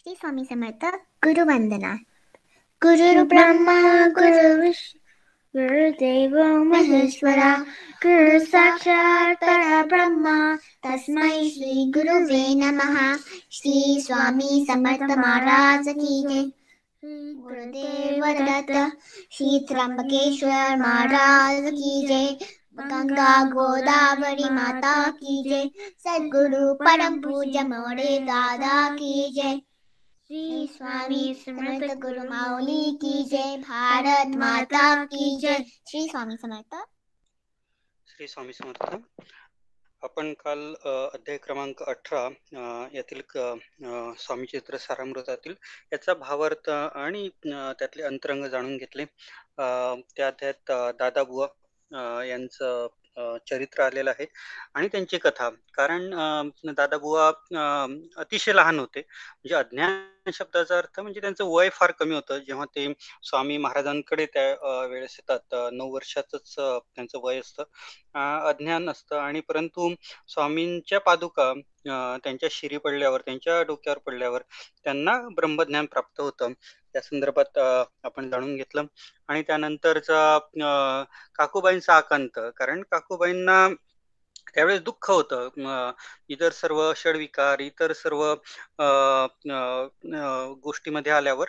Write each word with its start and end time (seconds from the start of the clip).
श्री 0.00 0.14
स्वामी 0.14 0.44
समर्थ 0.44 0.84
गुरुवंदना 1.24 1.88
गुरु 2.82 3.24
ब्रह्मा 3.32 3.74
गुरु 4.18 4.70
गुरुदेव 5.54 6.36
महेश्वरा 6.64 7.50
गुरु 8.04 8.38
साक्षात् 8.44 9.44
परब्रह्मा 9.44 10.36
तस्मै 10.86 11.28
श्री 11.50 11.84
गुरुवे 11.96 12.42
नमः 12.62 12.96
श्री 13.52 14.00
स्वामी 14.00 14.64
समर्थ 14.70 15.16
महाराज 15.18 15.88
की 15.88 16.16
जय 16.28 16.44
गुरुदेव 17.02 18.26
दत्त 18.40 18.74
श्री 19.32 19.64
त्र्यंबकेश्वर 19.68 20.76
महाराज 20.78 21.70
की 21.70 22.06
जय 22.06 22.36
गंगा 22.82 23.32
गोदावरी 23.50 24.50
माता 24.54 25.00
की 25.12 25.42
जय 25.48 25.68
सद्गुरु 26.06 26.72
परम 26.84 27.20
पूज्य 27.22 27.68
मोरे 27.68 28.18
दादा 28.26 28.88
की 28.94 29.32
जय 29.32 29.60
श्री 30.30 30.66
स्वामी 30.66 31.34
समर्थ 31.34 31.92
गुरु 31.92 32.28
माऊली 32.28 32.98
की 33.02 33.24
जय 33.24 33.56
भारत 33.56 34.36
माता 34.36 35.04
की 35.04 35.38
जय. 35.42 35.56
श्री 35.68 36.08
स्वामी 36.08 36.36
समर्थ. 36.36 36.74
श्री 38.06 38.28
स्वामी 38.28 38.52
समर्थ. 38.52 38.96
आपण 40.02 40.32
काल 40.32 40.74
अध्याय 41.14 41.38
क्रमांक 41.38 41.82
अठरा 41.82 42.28
यातील 42.94 43.20
स्वामी 44.18 44.46
चरित्र 44.46 44.76
सारामृतातील 44.76 45.54
याचा 45.92 46.14
भावार्थ 46.14 46.70
आणि 46.70 47.28
त्यातले 47.48 48.02
अंतरंग 48.02 48.44
जाणून 48.44 48.76
घेतले. 48.76 49.02
अ, 49.58 49.94
त्या 50.16 50.26
अध्यायात 50.26 50.70
अ, 50.70 50.90
दादाबुवा 50.92 51.48
अ, 51.94 52.22
यांचं 52.22 52.86
चरित्र 53.50 53.82
आलेलं 53.82 54.10
आहे. 54.10 54.26
आणि 54.74 54.88
त्यांची 54.88 55.18
कथा. 55.18 55.48
कारण 55.74 56.10
दादाबुवा 56.76 57.26
अतिशय 58.16 58.52
लहान 58.52 58.78
होते. 58.78 59.00
म्हणजे 59.00 59.54
अज्ञान 59.54 60.30
शब्दाचा 60.34 60.78
अर्थ 60.78 61.00
म्हणजे 61.00 61.20
त्यांचं 61.20 61.44
वय 61.46 61.68
फार 61.72 61.90
कमी 61.90 62.14
होतं. 62.14 62.38
जेव्हा 62.38 62.64
ते 62.76 62.92
स्वामी 63.22 63.56
महाराजांकडे 63.58 64.26
त्या 64.34 64.84
वेळेस 64.86 65.16
येतात. 65.20 65.70
नऊ 65.72 65.92
वर्षाचंच 65.94 66.54
त्यांचं 66.58 67.18
वय 67.22 67.38
असतं. 67.40 67.62
अज्ञान 68.48 68.88
असतं. 68.90 69.16
आणि 69.18 69.40
परंतु 69.40 69.94
स्वामींच्या 70.28 71.00
पादुका 71.00 71.52
त्यांच्या 72.24 72.48
शिरी 72.52 72.76
पडल्यावर 72.78 73.20
त्यांच्या 73.20 73.62
डोक्यावर 73.62 73.98
पडल्यावर 73.98 74.42
त्यांना 74.84 75.12
ब्रह्मज्ञान 75.36 75.86
प्राप्त 75.86 76.20
होतं. 76.20 76.52
त्या 76.92 77.02
संदर्भात 77.02 77.58
आपण 78.04 78.30
जाणून 78.30 78.54
घेतलं. 78.56 78.84
आणि 79.28 79.42
त्यानंतरचा 79.42 80.38
काकूबाईंचा 81.34 81.94
आकांत. 81.96 82.38
कारण 82.56 82.82
काकूबाईंना 82.90 83.68
त्यावेळेस 84.54 84.80
दुःख 84.80 85.10
होतं. 85.10 85.48
इतर 86.30 86.52
सर्व 86.52 86.82
षडविकार 86.96 87.60
इतर 87.60 87.92
सर्व 87.92 88.22
गोष्टीमध्ये 90.64 91.12
आल्यावर 91.12 91.48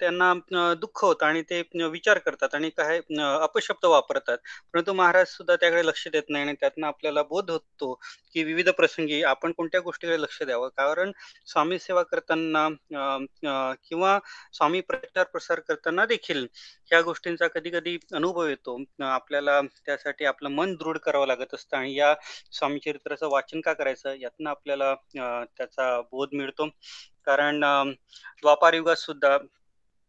त्यांना 0.00 0.32
दुःख 0.80 1.04
होतं 1.04 1.26
आणि 1.26 1.42
ते 1.50 1.62
विचार 1.90 2.18
करतात 2.18 2.54
आणि 2.54 2.70
काय 2.76 3.00
अपशब्द 3.18 3.86
वापरतात. 3.86 4.38
परंतु 4.74 4.92
महाराज 4.92 5.26
सुद्धा 5.28 5.56
त्याकडे 5.56 5.86
लक्ष 5.86 6.06
देत 6.12 6.22
नाही 6.28 6.44
आणि 6.44 6.54
त्यातनं 6.60 6.86
आपल्याला 6.86 7.22
बोध 7.30 7.50
होतो 7.50 7.92
की 8.34 8.42
विविध 8.44 8.68
प्रसंगी 8.76 9.22
आपण 9.24 9.52
कोणत्या 9.56 9.80
गोष्टीकडे 9.80 10.20
लक्ष 10.22 10.42
द्यावं? 10.42 10.68
कारण 10.76 11.12
स्वामी 11.46 11.78
सेवा 11.78 12.02
करताना 12.02 12.68
किंवा 13.88 14.18
स्वामी 14.52 14.80
प्रचार 14.80 15.24
प्रसार 15.32 15.60
करताना 15.68 16.04
देखील 16.06 16.46
ह्या 16.90 17.00
गोष्टींचा 17.02 17.46
कधी 17.48 17.70
कधी 17.70 17.96
अनुभव 18.14 18.46
येतो. 18.46 18.78
आपल्याला 19.02 19.60
त्यासाठी 19.86 20.24
आपलं 20.24 20.48
मन 20.50 20.74
दृढ 20.76 20.98
करावं 20.98 21.26
लागत 21.26 21.54
असतं 21.54 21.76
आणि 21.76 21.94
या 21.98 22.14
स्वामी 22.52 22.78
चरित्राचं 22.84 23.28
वाचन 23.30 23.60
का 23.60 23.72
करायचं 23.78 24.14
यातनं 24.14 24.50
आपल्याला 24.50 24.94
त्याचा 25.14 26.00
बोध 26.10 26.28
मिळतो. 26.32 26.68
कारण 27.26 27.60
द्वापार 28.40 28.74
युगात 28.74 28.96
सुद्धा 28.96 29.36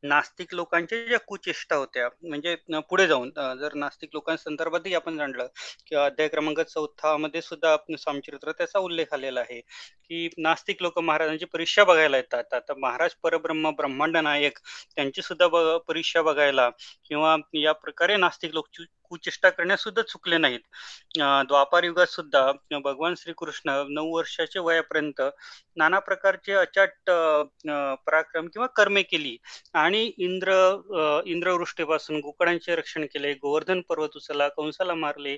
नास्तिक 0.03 0.53
लोकांच्या 0.53 0.97
ज्या 1.05 1.17
कुचेष्टा 1.19 1.75
होत्या 1.75 2.07
म्हणजे 2.23 2.55
पुढे 2.89 3.05
जाऊन 3.07 3.29
जर 3.59 3.73
नास्तिक 3.75 4.09
लोकांसंदर्भातही 4.13 4.93
आपण 4.95 5.17
जाणलं 5.17 5.47
किंवा 5.87 6.05
अध्याय 6.05 6.27
क्रमांक 6.27 6.59
चौथा 6.61 7.15
मध्ये 7.17 7.41
सुद्धा 7.41 7.75
स्वामीचरित्र 7.97 8.51
त्याचा 8.51 8.79
उल्लेख 8.79 9.13
आलेला 9.13 9.39
आहे 9.39 9.59
की 9.59 10.29
नास्तिक 10.37 10.81
लोक 10.81 10.99
महाराजांची 10.99 11.45
परीक्षा 11.45 11.83
बघायला 11.83 12.17
येतात. 12.17 12.53
आता 12.53 12.73
महाराज 12.77 13.13
परब्रह्म 13.23 13.71
ब्रह्मांड 13.71 14.17
नायक 14.17 14.59
त्यांची 14.95 15.21
सुद्धा 15.21 15.77
परीक्षा 15.87 16.21
बघायला 16.21 16.69
किंवा 17.05 17.35
या 17.53 17.71
प्रकारे 17.73 18.15
नास्तिक 18.17 18.53
लोक 18.53 18.67
कुचेष्टा 19.09 19.49
करण्यास 19.49 19.83
सुद्धा 19.83 20.01
चुकले 20.03 20.37
नाहीत. 20.37 20.59
द्वापार 21.47 21.83
युगात 21.83 22.07
सुद्धा 22.09 22.41
भगवान 22.83 23.15
श्रीकृष्ण 23.17 23.71
नऊ 23.89 24.15
वर्षाच्या 24.15 24.61
वयापर्यंत 24.61 25.21
नाना 25.77 25.99
प्रकारचे 25.99 26.53
अचाट 26.55 26.91
पराक्रम 28.05 28.47
किंवा 28.47 28.67
कर्मे 28.77 29.01
केली. 29.03 29.37
आणि 29.75 30.03
इंद्र 30.17 30.53
इंद्रवृष्टीपासून 31.27 32.19
गोकडांचे 32.21 32.75
रक्षण 32.75 33.05
केले 33.13 33.33
गोवर्धन 33.41 33.81
पर्वत 33.89 34.15
उचला 34.15 34.47
कंसाला 34.57 34.93
मारले 34.95 35.35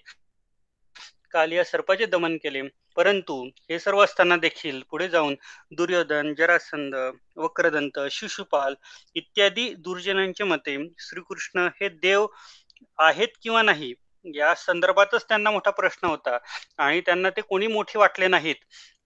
कालिया 1.34 1.64
सर्पाचे 1.64 2.06
दमन 2.08 2.38
केले. 2.44 2.62
परंतु 2.98 3.34
हे 3.70 3.78
सर्व 3.80 4.00
असताना 4.04 4.36
देखील 4.38 4.82
पुढे 4.92 5.08
जाऊन 5.10 5.36
दुर्योधन 5.78 6.34
जरासंध 6.38 6.96
वक्रदंत 7.38 8.00
शिशुपाल 8.12 8.74
इत्यादी 9.16 9.68
दुर्जनांचे 9.80 10.44
मते 10.44 10.76
श्रीकृष्ण 11.00 11.68
हे 11.76 11.90
देव 12.02 12.26
आहेत 12.98 13.28
किंवा 13.44 13.62
नाही 13.62 13.94
या 14.36 14.56
संदर्भातच 14.56 15.26
त्यांना 15.28 15.52
मोठा 15.52 15.72
प्रश्न 15.72 16.08
होता. 16.08 16.38
आणि 16.78 17.02
त्यांना 17.02 17.30
ते 17.30 17.42
कोणी 17.42 17.68
मोठे 17.68 18.00
वाटले 18.00 18.28
नाहीत. 18.28 18.56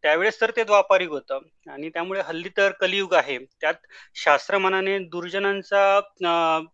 त्यावेळेस 0.02 0.42
तर 0.42 0.52
ते 0.56 0.64
द्वापारिक 0.64 1.10
होतं. 1.10 1.40
आणि 1.70 1.90
त्यामुळे 1.90 2.22
हल्ली 2.22 2.50
तर 2.58 2.72
कलियुग 2.72 3.14
आहे. 3.14 3.38
त्यात 3.38 3.74
शास्त्रमानाने 4.16 5.00
दुर्जनांचा 5.00 5.98
अं, 5.98 6.66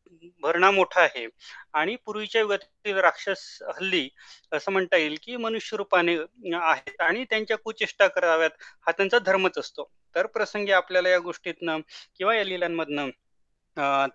भरणा 0.41 0.71
मोठा 0.71 1.01
आहे. 1.01 1.27
आणि 1.73 1.95
पूर्वीच्या 2.05 2.41
युगातील 2.41 2.97
राक्षस 2.97 3.57
हल्ली 3.61 4.09
असं 4.51 4.71
म्हणता 4.71 4.97
येईल 4.97 5.17
की 5.23 5.35
मनुष्य 5.35 5.77
रूपाने 5.77 6.17
आहेत. 6.53 7.01
आणि 7.01 7.23
त्यांच्या 7.23 7.57
कुचेष्टा 7.57 8.07
कराव्यात 8.07 8.51
हा 8.59 8.91
त्यांचा 8.91 9.19
धर्मच 9.19 9.57
असतो. 9.57 9.91
तर 10.15 10.25
प्रसंगी 10.25 10.71
आपल्याला 10.71 11.09
या 11.09 11.19
गोष्टीतनं 11.19 11.79
किंवा 12.17 12.35
या 12.35 12.43
लिलांमधनं 12.43 13.09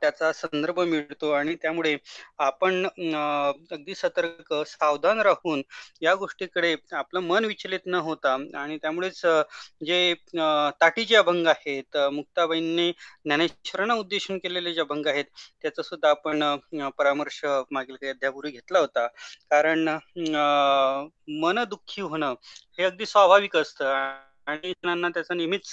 त्याचा 0.01 0.33
संदर्भ 0.33 0.81
मिळतो 0.81 1.31
आणि 1.31 1.55
त्यामुळे 1.55 1.97
आपण 2.39 2.87
अगदी 2.87 3.95
सतर्क 3.95 4.53
सावधान 4.67 5.21
राहून 5.21 5.63
या 6.03 6.15
गोष्टीकडे 6.15 6.75
आपलं 6.93 7.21
मन 7.21 7.45
विचलित 7.45 7.87
न 7.87 7.95
होता 8.05 8.37
आणि 8.55 8.77
त्यामुळेच 8.77 9.21
जे 9.87 10.15
ताटीचे 10.81 11.17
अभंग 11.17 11.47
आहेत 11.47 11.97
मुक्ताबाईंनी 12.13 12.91
ज्ञानेश्वरांना 13.25 13.95
उद्देशून 13.95 14.39
केलेले 14.39 14.73
जे 14.75 14.81
अभंग 14.81 15.07
आहेत 15.07 15.25
त्याचा 15.63 15.83
सुद्धा 15.83 16.11
आपण 16.11 16.45
परामर्श 16.99 17.41
मागील 17.71 17.97
काही 17.97 18.11
अध्यापूर्वी 18.11 18.51
घेतला 18.53 18.79
होता. 18.79 19.07
कारण 19.51 19.89
मन 21.43 21.63
दुःखी 21.65 22.03
होणं 22.03 22.35
हे 22.79 22.85
अगदी 22.85 23.07
स्वाभाविक 23.07 23.57
असतं. 23.57 24.34
आणि 24.47 24.71
जणांना 24.73 25.09
त्याचा 25.09 25.35
नेहमीच 25.35 25.73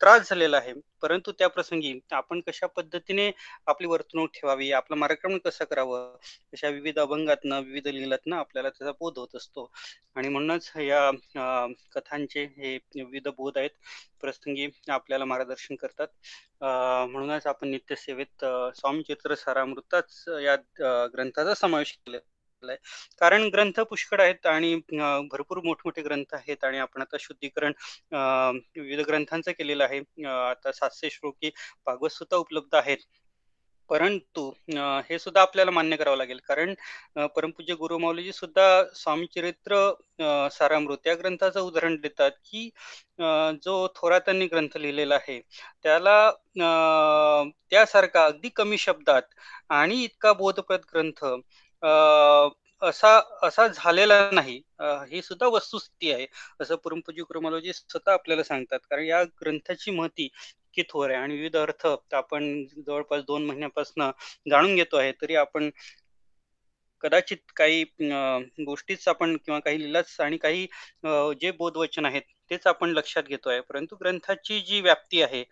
त्रास 0.00 0.28
झालेला 0.30 0.56
आहे. 0.56 0.72
परंतु 1.02 1.32
त्या 1.38 1.48
प्रसंगी 1.48 1.98
आपण 2.12 2.40
कशा 2.46 2.66
पद्धतीने 2.66 3.30
आपली 3.66 3.86
वर्तणूक 3.86 4.30
ठेवावी 4.34 4.70
आपलं 4.72 4.96
मार्गक्रमण 4.96 5.38
कसं 5.44 5.64
करावं 5.64 6.16
अशा 6.52 6.68
विविध 6.68 6.98
अभंगातनं 6.98 7.60
विविध 7.64 7.88
लिलातनं 7.88 8.36
आपल्याला 8.36 8.68
त्याचा 8.70 8.92
बोध 9.00 9.18
होत 9.18 9.36
असतो. 9.36 9.70
आणि 10.16 10.28
म्हणूनच 10.28 10.70
या 10.76 11.10
कथांचे 11.94 12.44
हे 12.56 12.76
विविध 12.94 13.28
बोध 13.28 13.58
आहेत 13.58 13.70
प्रसंगी 14.20 14.68
आपल्याला 14.88 15.24
मार्गदर्शन 15.24 15.74
करतात. 15.74 16.08
म्हणूनच 16.62 17.46
आपण 17.46 17.68
नित्यसेवेत 17.68 18.44
स्वामी 18.76 19.02
चित्र 19.02 19.34
सारामृताच 19.34 20.24
या 20.42 20.56
ग्रंथाचा 21.14 21.54
समावेश 21.54 21.92
केला. 21.92 22.18
आहे 22.70 22.78
कारण 23.20 23.48
ग्रंथ 23.48 23.80
पुष्कळ 23.80 24.20
आहेत 24.20 24.46
आणि 24.46 24.74
भरपूर 25.32 25.60
मोठमोठे 25.64 26.02
ग्रंथ 26.02 26.34
आहेत 26.34 26.64
आणि 26.64 26.78
आपण 26.78 27.00
आता 27.00 27.16
शुद्धीकरण 27.20 27.72
अं, 28.12 28.58
विविध 28.76 29.00
ग्रंथांचं 29.00 29.50
केलेलं 29.52 29.84
आहे. 29.84 29.98
आता 30.26 30.72
सातशे 30.72 31.10
श्लोकी 31.10 31.50
भागवत 31.86 32.10
सुद्धा 32.10 32.36
उपलब्ध 32.36 32.74
आहेत. 32.74 32.98
परंतु 33.90 34.42
हे 35.08 35.18
सुद्धा 35.18 35.40
आपल्याला 35.40 35.70
मान्य 35.70 35.96
करावं 35.96 36.16
लागेल. 36.16 36.38
कारण 36.48 36.74
अं, 37.16 37.26
परमपूज्य 37.26 37.74
गुरुमाऊलीजी 37.74 38.32
सुद्धा 38.32 38.84
स्वामी 38.94 39.26
चरित्र 39.26 39.92
सारामृत 40.52 41.06
या 41.06 41.14
ग्रंथाचं 41.14 41.60
उदाहरण 41.60 41.96
देतात 41.96 42.30
की 42.44 42.68
जो 43.20 43.50
जो 43.64 43.86
थोरातांनी 43.96 44.46
ग्रंथ 44.46 44.76
लिहिलेला 44.76 45.14
आहे 45.14 45.40
त्याला 45.82 46.26
अं, 46.28 47.50
त्यासारखा 47.70 48.24
अगदी 48.24 48.48
कमी 48.48 48.78
शब्दात 48.78 49.22
आणि 49.68 50.02
इतका 50.04 50.32
बोधप्रद 50.32 50.80
ग्रंथ 50.94 51.24
अं, 51.24 52.48
असा 52.82 53.08
असा 53.42 53.66
झालेला 53.68 54.14
नाही. 54.32 54.56
ही 55.10 55.22
सुद्धा 55.22 55.46
वस्तुस्थिती 55.48 56.12
आहे. 56.12 56.26
असं 56.60 56.76
परमपूज्य 56.84 57.22
क्रोमॉलॉजी 57.28 57.72
स्वतः 57.72 58.12
आपल्याला 58.12 58.42
सांगतात. 58.42 58.78
कारण 58.90 59.04
या 59.04 59.22
ग्रंथाची 59.42 59.90
महती 59.90 60.24
इतकी 60.24 60.82
थोर 60.90 61.10
आहे 61.10 61.18
आणि 61.18 61.34
विविध 61.36 61.56
अर्थ 61.56 61.86
आपण 62.14 62.64
जवळपास 62.76 63.22
दोन 63.26 63.44
महिन्यापासून 63.46 64.10
जाणून 64.50 64.74
घेतो 64.76 64.96
आहे. 64.96 65.12
तरी 65.22 65.34
आपण 65.36 65.70
कदाचित 67.02 67.38
काही 67.56 67.82
गोष्टीच 68.66 69.06
आपण 69.08 69.36
किंवा 69.36 69.58
काही 69.60 69.82
लिलाच 69.82 70.16
आणि 70.20 70.36
काही 70.36 70.66
जे 71.40 71.50
बोधवचन 71.58 72.06
आहेत 72.06 72.22
तेच 72.50 72.66
आपण 72.66 72.90
लक्षात 72.90 73.22
घेतो 73.24 73.50
आहे. 73.50 73.60
परंतु 73.60 73.96
ग्रंथाची 74.00 74.60
जी 74.60 74.80
व्याप्ती 74.80 75.22
आहे 75.22 75.42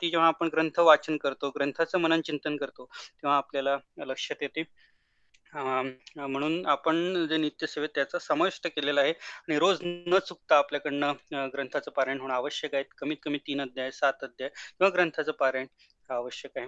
ती 0.00 0.10
जेव्हा 0.10 0.28
आपण 0.28 0.48
ग्रंथ 0.52 0.78
वाचन 0.80 1.16
करतो 1.16 1.50
ग्रंथाचं 1.56 1.98
मनन 2.00 2.20
चिंतन 2.20 2.56
करतो 2.56 2.84
तेव्हा 2.86 3.36
आपल्याला 3.38 3.76
लक्षात 4.06 4.42
येते. 4.42 4.62
म्हणून 5.54 6.64
आपण 6.66 7.26
जे 7.28 7.36
नित्यसेवेत 7.36 7.88
त्याचा 7.94 8.18
समाविष्ट 8.18 8.66
केलेला 8.66 9.00
आहे 9.00 9.12
आणि 9.12 9.58
रोज 9.58 9.78
न 9.82 10.18
चुकता 10.18 10.56
आपल्याकडनं 10.58 11.48
ग्रंथाचं 11.54 11.90
पारायण 11.90 12.20
होणं 12.20 12.34
आवश्यक 12.34 12.74
आहे. 12.74 12.84
कमीत 12.98 13.16
कमी 13.22 13.38
तीन 13.38 13.60
अध्याय 13.60 13.90
सात 13.92 14.24
अध्याय 14.24 14.48
किंवा 14.48 14.90
ग्रंथाचं 14.94 15.32
पारायण 15.32 15.66
आवश्यक 16.08 16.58
आहे. 16.58 16.66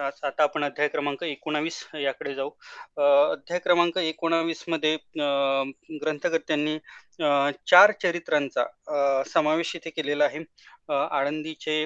आता 0.00 0.42
आपण 0.42 0.64
अध्याय 0.64 0.88
क्रमांक 0.88 1.22
एकोणावीस 1.24 1.84
याकडे 1.94 2.34
जाऊ. 2.34 2.50
अध्याय 3.32 3.58
क्रमांक 3.58 3.98
एकोणावीसमध्ये 3.98 4.96
ग्रंथकर्त्यांनी 6.00 6.78
चार 7.18 7.92
चरित्रांचा 8.02 9.22
समावेश 9.26 9.74
इथे 9.76 9.90
केलेला 9.90 10.24
आहे. 10.24 10.44
आळंदीचे 10.90 11.84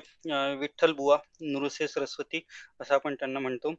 विठ्ठल 0.58 0.92
बुवा 0.92 1.16
नुरुसे 1.42 1.86
सरस्वती 1.88 2.40
असं 2.80 2.94
आपण 2.94 3.14
त्यांना 3.20 3.40
म्हणतो. 3.40 3.72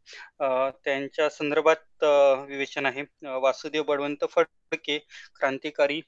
त्यांच्या 0.86 1.30
संदर्भात 1.30 2.04
विवेचन 2.50 2.86
आहे. 2.86 3.04
वासुदेव 3.42 3.84
बळवंत 3.84 4.26
फडके 4.32 4.98
क्रांतिकारी 5.40 6.00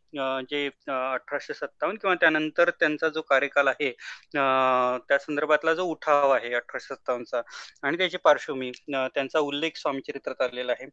जे 0.50 0.66
अठराशे 0.88 1.54
सत्तावन्न 1.54 1.98
किंवा 2.02 2.16
त्यानंतर 2.20 2.70
त्यांचा 2.80 3.10
जो 3.10 3.22
कार्यकाल 3.30 3.68
आहे 3.68 3.92
त्या 4.34 5.18
संदर्भातला 5.20 5.74
जो 5.74 5.84
उठाव 5.92 6.32
आहे 6.34 6.54
अठराशे 6.54 6.94
सत्तावन्नचा 6.94 7.42
आणि 7.84 7.98
त्याची 7.98 8.18
पार्श्वभूमी 8.24 8.72
त्यांचा 8.92 9.40
उल्लेख 9.40 9.78
स्वामीचरित्रात 9.78 10.42
आलेला 10.42 10.72
आहे. 10.72 10.86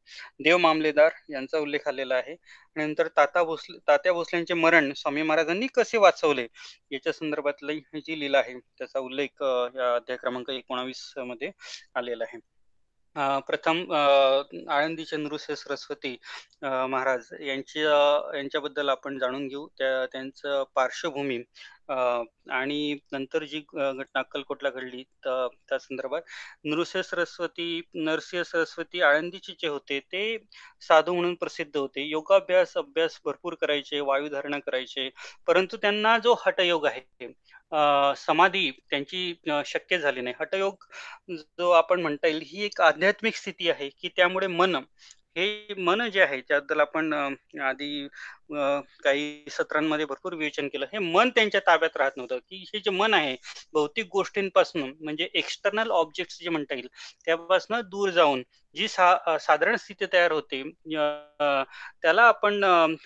देव 0.45 0.59
मामलेदार 0.59 1.11
यांचा 1.31 1.59
उल्लेख 1.59 1.89
आलेला 1.89 2.15
आहे. 2.15 2.37
नंतर 2.77 3.09
ताता 3.17 3.43
भोसले 3.45 3.79
तात्या 3.89 4.13
महाराजांचे 4.43 4.55
मरण 4.55 4.93
स्वामी 4.97 5.23
महाराजांनी 5.23 5.67
कसे 5.75 5.99
वाचवले? 5.99 6.47
याच्या 6.91 7.13
संदर्भातली 7.13 7.79
जी 7.97 8.19
लीला 8.21 8.39
आहे 8.39 8.59
त्याचा 8.79 8.99
उल्लेख 8.99 9.43
या 9.77 9.95
अध्याय 9.95 10.17
क्रमांक 10.17 10.51
एकोणावीसमध्ये 10.51 11.51
आलेला 11.97 12.25
आहे. 12.25 12.39
प्रथम 13.47 13.81
आळंदीचे 13.93 15.17
नृस्य 15.17 15.55
सरस्वती 15.57 16.17
महाराज 16.63 17.27
यांच्या 17.41 18.37
यांच्याबद्दल 18.37 18.89
आपण 18.89 19.19
जाणून 19.19 19.47
घेऊ. 19.49 19.67
त्या 19.79 20.07
त्यांचं 20.13 20.63
पार्श्वभूमी 20.75 21.39
आणि 21.89 22.97
नंतर 23.13 23.45
जी 23.45 23.59
घटना 23.75 24.19
अक्कलकोटला 24.19 24.71
घडली 24.71 25.03
त्या 25.25 25.79
संदर्भात 25.79 26.23
नृसिंह 26.65 27.03
सरस्वती 27.05 27.81
नरसिंह 27.97 28.43
सरस्वती 28.45 29.01
आळंदीचे 29.03 29.53
जे 29.61 29.69
होते 29.69 29.99
ते 30.03 30.23
साधू 30.83 31.15
म्हणून 31.15 31.35
प्रसिद्ध 31.35 31.77
होते. 31.77 32.03
योगाभ्यास 32.03 32.77
अभ्यास 32.77 33.19
भरपूर 33.25 33.55
करायचे 33.61 34.01
वायुधारणा 34.03 34.59
करायचे. 34.61 35.09
परंतु 35.47 35.77
त्यांना 35.77 36.17
जो 36.19 36.35
हटयोग 36.47 36.87
आहे 36.87 37.33
समाधी 38.17 38.71
त्यांची 38.91 39.35
शक्य 39.67 39.99
झाली 39.99 40.21
नाही. 40.21 40.35
हटयोग 40.41 40.85
जो 41.59 41.71
आपण 41.73 42.01
म्हणता 42.03 42.27
येईल 42.29 42.43
ही 42.47 42.65
एक 42.65 42.81
आध्यात्मिक 42.83 43.37
स्थिती 43.37 43.71
आहे 43.71 43.89
की 43.93 44.09
त्यामुळे 44.17 44.47
मन 44.49 44.77
हे 45.37 45.75
मन 45.79 46.09
जे 46.13 46.21
आहे 46.23 46.39
ज्याबद्दल 46.41 46.81
आपण 46.81 47.13
आधी 47.63 48.07
काही 49.05 49.45
सत्रांमध्ये 49.51 50.05
भरपूर 50.07 50.35
विवेचन 50.35 50.69
केलं 50.69 50.87
हे 50.93 50.99
मन 50.99 51.29
त्यांच्या 51.35 51.61
ताब्यात 51.67 51.97
राहत 51.97 52.17
नव्हतं. 52.17 52.39
की 52.41 52.57
हे 52.75 52.81
जे 52.81 52.91
मन 52.91 53.15
आहे 53.15 53.35
भौतिक 53.75 54.07
गोष्टींपासून 54.13 54.93
म्हणजे 55.01 55.29
एक्सटर्नल 55.35 55.91
ऑब्जेक्ट 55.93 56.37
जे 56.43 56.51
म्हणता 56.51 56.75
येईल 56.75 56.89
त्यापासून 57.27 57.81
दूर 57.91 58.11
जाऊन 58.11 58.43
जी 58.77 58.89
सा 58.89 59.39
साधारण 59.41 59.77
स्थिती 59.77 60.07
तयार 60.13 60.33
होते 60.33 60.63
त्याला 60.93 62.23
आपण 62.25 62.65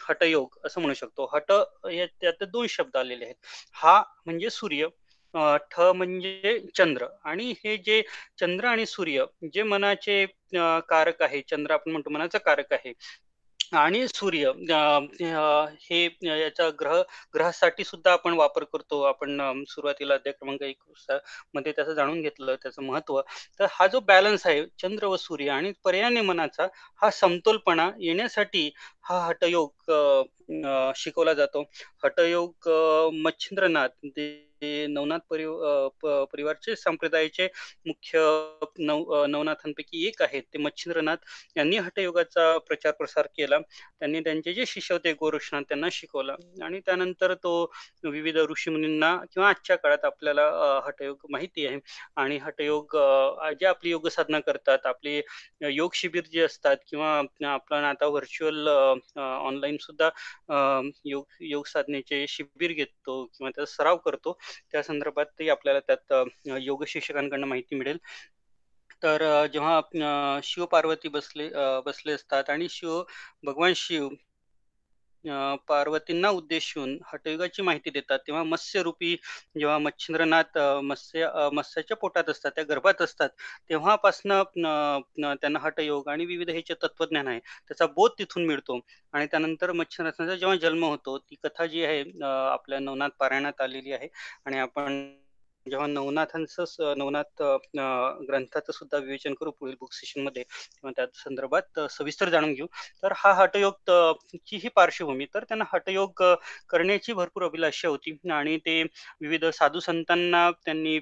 हटयोग 0.08 0.58
असं 0.64 0.81
म्हणू 0.81 0.94
शकतो. 0.94 1.31
हट 1.34 1.52
हे 1.87 2.06
त्यात 2.20 2.43
दोन 2.44 2.67
शब्द 2.69 2.96
आलेले 2.96 3.25
आहेत. 3.25 3.34
हा 3.75 4.02
म्हणजे 4.26 4.50
सूर्य 4.50 4.87
ठ 5.34 5.81
म्हणजे 5.94 6.58
चंद्र. 6.76 7.06
आणि 7.25 7.50
हे 7.64 7.76
जे 7.78 8.02
चंद्र 8.40 8.67
आणि 8.67 8.87
सूर्य 8.87 9.25
जे 9.52 9.62
मनाचे 9.64 10.25
कारक 10.88 11.23
आहे 11.23 11.40
चंद्र 11.50 11.73
आपण 11.73 11.90
म्हणतो 11.90 12.11
मनाचा 12.11 12.38
कारक 12.40 12.73
आहे. 12.73 12.93
आणि 13.73 14.06
सूर्य 14.08 14.50
हे 15.82 16.05
याचा 16.23 16.69
ग्रह 16.81 17.00
ग्रहासाठी 17.34 17.84
सुद्धा 17.84 18.12
आपण 18.12 18.32
वापर 18.34 18.64
करतो. 18.64 19.00
आपण 19.05 19.64
सुरुवातीला 19.69 20.14
अध्याय 20.14 20.32
क्रमांक 20.32 20.62
एक 20.62 20.76
मध्ये 21.55 21.72
त्याचं 21.72 21.94
जाणून 21.94 22.20
घेतलं 22.22 22.55
त्याचं 22.62 22.82
महत्त्व. 22.82 23.20
तर 23.61 23.67
हा 23.70 23.87
जो 23.87 24.00
बॅलन्स 24.02 24.46
आहे 24.46 24.64
चंद्र 24.82 25.06
व 25.06 25.17
सूर्य 25.17 25.49
आणि 25.50 25.72
पर्यायाने 25.84 26.20
मनाचा 26.22 26.67
हा 27.02 27.11
समतोलपणा 27.12 27.90
येण्यासाठी 28.00 28.69
हा 29.06 29.19
हटयोग 29.26 29.73
शिकवला 30.97 31.32
जातो. 31.35 31.61
हटयोग 32.05 32.69
मच्छिंद्रनाथ 33.25 33.88
ते 34.08 34.87
नवनाथ 34.88 35.20
परिवारचे 36.32 36.75
संप्रदायाचे 36.76 37.47
मुख्य 37.87 38.19
नव 38.81 39.25
नवनाथांपैकी 39.26 40.06
एक 40.06 40.23
आहेत. 40.23 40.43
ते 40.44 40.58
मच्छिंद्रनाथ 40.58 41.17
यांनी 41.56 41.76
हटयोगाचा 41.79 42.56
प्रचार 42.69 42.93
प्रसार 42.93 43.26
केला. 43.37 43.58
त्यांनी 44.00 44.20
त्यांचे 44.20 44.53
जे 44.55 44.67
शिष्य 44.67 44.94
होते 44.94 45.12
गोरक्षनाथ 45.20 45.62
त्यांना 45.69 45.88
शिकवला. 45.93 46.35
आणि 46.64 46.81
त्यानंतर 46.87 47.35
तो 47.37 47.53
विविध 48.05 48.37
ऋषीमुनींना 48.50 49.14
किंवा 49.32 49.49
आजच्या 49.49 49.76
काळात 49.76 50.05
आपल्याला 50.05 50.47
हटयोग 50.87 51.26
माहिती 51.31 51.67
आहे. 51.67 51.79
आणि 52.17 52.38
हटयोग 52.43 52.97
जे 53.61 53.67
आपली 53.67 53.91
योग 53.91 54.08
साधना 54.08 54.41
करतात 54.41 54.87
आपले 54.87 55.20
योग 55.70 55.91
शिबिर 55.94 56.23
जे 56.32 56.41
असतात 56.43 56.76
किंवा 56.88 57.11
आपला 57.49 57.79
आता 57.88 58.06
व्हर्च्युअल 58.08 58.69
ऑनलाईन 59.16 59.76
सुद्धा 59.81 60.08
योग 61.04 61.25
योग 61.43 61.66
साधनेचे 61.66 62.25
शिबिर 62.28 62.72
घेतो 62.72 63.25
किंवा 63.26 63.50
त्याचा 63.50 63.72
सराव 63.75 63.96
करतो. 63.98 64.38
त्या 64.72 64.82
संदर्भातही 64.82 65.48
आपल्याला 65.50 65.81
त्यात 65.82 66.12
योग 66.60 66.84
शिक्षकांकडनं 66.88 67.46
माहिती 67.46 67.75
मिळेल. 67.75 67.98
तर 69.02 69.22
जेव्हा 69.46 70.40
शिव 70.44 70.64
पार्वती 70.66 71.08
बसले 71.10 71.48
बसले 71.87 72.12
असतात 72.12 72.50
आणि 72.50 72.69
शिव 72.70 73.02
भगवान 73.44 73.72
शिव 73.76 74.08
पार्वतींना 75.69 76.28
उद्देशून 76.31 76.96
हटयुगाची 77.12 77.62
माहिती 77.62 77.90
देतात. 77.90 78.19
तेव्हा 78.26 78.43
मत्स्यरूपी 78.44 79.14
जेव्हा 79.58 79.78
मच्छिंद्रनाथ 79.78 80.58
मत्स्य 80.84 81.28
मत्स्याच्या 81.52 81.96
पोटात 81.96 82.31
असतात 82.31 82.50
त्या 82.56 82.64
गर्भात 82.69 83.02
असतात 83.02 83.28
तेव्हापासनं 83.70 84.43
त्यांना 85.34 85.58
हटयोग 85.62 86.08
आणि 86.08 86.25
विविध 86.26 86.50
ह्याचे 86.50 86.75
तत्वज्ञान 86.82 87.28
आहे. 87.28 87.38
त्याचा 87.38 87.87
बोध 87.96 88.11
तिथून 88.19 88.46
मिळतो. 88.46 88.78
आणि 89.12 89.26
त्यानंतर 89.26 89.73
मच्छिंद्रनाथांचा 89.73 90.34
जेव्हा 90.37 90.56
जन्म 90.62 90.84
होतो 90.84 91.19
ती 91.19 91.37
कथा 91.44 91.67
जी 91.67 91.84
आहे 91.84 92.02
आपल्या 92.25 92.79
नवनाथ 92.79 93.11
पारायणात 93.20 93.60
आलेली 93.60 93.93
आहे. 93.93 94.08
आणि 94.46 94.58
आपण 94.58 95.03
जेव्हा 95.67 95.87
नवनाथांचं 95.87 96.94
नवनाथ 96.99 97.43
ग्रंथाचं 98.29 98.73
सुद्धा 98.73 98.99
विवेचन 98.99 99.35
करू 99.41 99.51
पुढील 99.51 99.75
बुक 99.81 99.93
सेशनमध्ये 99.93 100.43
त्या 100.87 101.06
संदर्भात 101.15 101.81
सविस्तर 101.91 102.29
जाणून 102.31 102.53
घेऊ. 102.55 102.67
तर 103.03 103.13
हा 103.17 103.32
हटयोग 103.43 103.91
ची 104.46 104.56
ही 104.63 104.69
पार्श्वभूमी. 104.77 105.27
तर 105.35 105.44
त्यांना 105.44 105.65
हटयोग 105.73 106.23
करण्याची 106.70 107.13
भरपूर 107.13 107.44
अभिलाषा 107.44 107.89
होती. 107.89 108.17
आणि 108.32 108.56
ते 108.67 108.82
विविध 109.20 109.44
साधू 109.55 109.81
संतांना 109.81 110.51
त्यांनी 110.65 110.99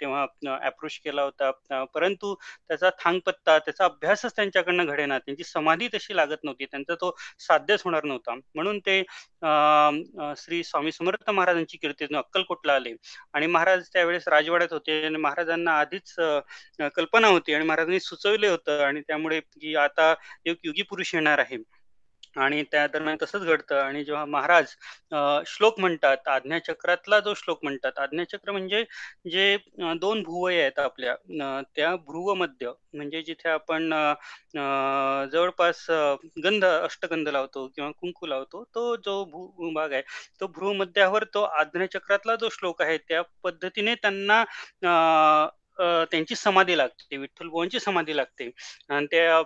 तेव्हा 0.00 0.22
अप्रोच 0.66 0.98
केला 1.04 1.22
होता. 1.22 1.50
परंतु 1.94 2.34
त्याचा 2.68 2.90
थांगपत्ता 3.04 3.58
त्याचा 3.58 3.84
अभ्यासच 3.84 4.32
त्यांच्याकडनं 4.36 4.84
घडेना. 4.86 5.18
त्यांची 5.18 5.44
समाधी 5.44 5.88
तशी 5.94 6.16
लागत 6.16 6.44
नव्हती. 6.44 6.64
त्यांचा 6.66 6.94
तो 7.00 7.14
साध्यच 7.48 7.82
होणार 7.84 8.04
नव्हता. 8.04 8.34
म्हणून 8.54 8.78
ते 8.86 9.02
श्री 10.38 10.62
स्वामी 10.64 10.92
समर्थ 10.92 11.30
महाराजांची 11.30 11.78
कीर्ती 11.78 12.14
अक्कलकोटला 12.16 12.74
आले. 12.74 12.92
आणि 13.34 13.46
महाराज 13.46 13.88
त्यावेळेस 13.96 14.26
राजवाड्यात 14.28 14.72
होते 14.72 15.04
आणि 15.06 15.16
महाराजांना 15.16 15.72
आधीच 15.72 16.14
कल्पना 16.94 17.28
होती 17.28 17.54
आणि 17.54 17.64
महाराजांनी 17.64 18.00
सुचवले 18.00 18.48
होतं 18.48 18.82
आणि 18.84 19.00
त्यामुळे 19.00 19.40
की 19.40 19.74
आता 19.78 20.12
एक 20.46 20.58
युगी 20.64 20.82
पुरुष 20.82 21.14
येणार 21.14 21.38
आहे. 21.38 21.56
आणि 22.36 22.62
त्या 22.72 22.86
दरम्यान 22.86 23.16
तसंच 23.22 23.42
घडतं. 23.42 23.76
आणि 23.76 24.04
जेव्हा 24.04 24.24
महाराज 24.26 24.74
श्लोक 25.48 25.78
म्हणतात 25.80 26.28
आज्ञाचक्रातला 26.28 27.20
जो 27.20 27.34
श्लोक 27.34 27.58
म्हणतात 27.62 27.98
आज्ञाचक्र 27.98 28.52
म्हणजे 28.52 28.84
जे 29.30 29.56
दोन 30.00 30.22
भुवय 30.22 30.60
आहेत 30.60 30.78
आपल्या 30.78 31.14
त्या 31.76 31.94
भ्रुवमध्य 31.98 32.70
म्हणजे 32.94 33.22
जिथे 33.22 33.48
आपण 33.48 33.90
जवळपास 35.32 35.86
गंध 36.44 36.64
अष्टगंध 36.64 37.28
लावतो 37.28 37.66
किंवा 37.68 37.90
कुंकू 37.92 38.26
लावतो 38.26 38.62
तो 38.74 38.94
जो 38.96 39.24
भू 39.26 39.70
भाग 39.72 39.92
आहे 39.92 40.02
तो 40.40 40.46
भ्रुवमध्यावर 40.48 41.24
तो 41.34 41.42
आज्ञाचक्रातला 41.60 42.34
जो 42.36 42.48
श्लोक 42.50 42.82
आहे 42.82 42.96
त्या 42.98 43.22
पद्धतीने 43.44 43.94
त्यांना 43.96 44.42
त्यांची 45.78 46.34
समाधी 46.34 46.76
लागते 46.76 47.16
विठ्ठल 47.16 47.48
बुवांची 47.48 47.80
समाधी 47.80 48.16
लागते. 48.16 48.50
आणि 48.90 49.06
त्या 49.06 49.38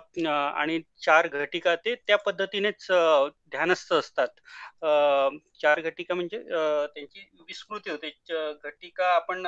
आणि 0.53 0.79
चार 1.05 1.27
घटिका 1.27 1.75
ते 1.75 1.95
त्या 1.97 2.17
पद्धतीनेच 2.17 2.87
ध्यानस्थ 2.91 3.93
असतात. 3.93 4.27
चार 5.61 5.79
घटिका 5.81 6.13
म्हणजे 6.15 6.37
त्यांची 6.39 7.27
विस्मृती 7.47 7.89
होते. 7.91 8.09
घटिका 8.63 9.13
आपण 9.15 9.43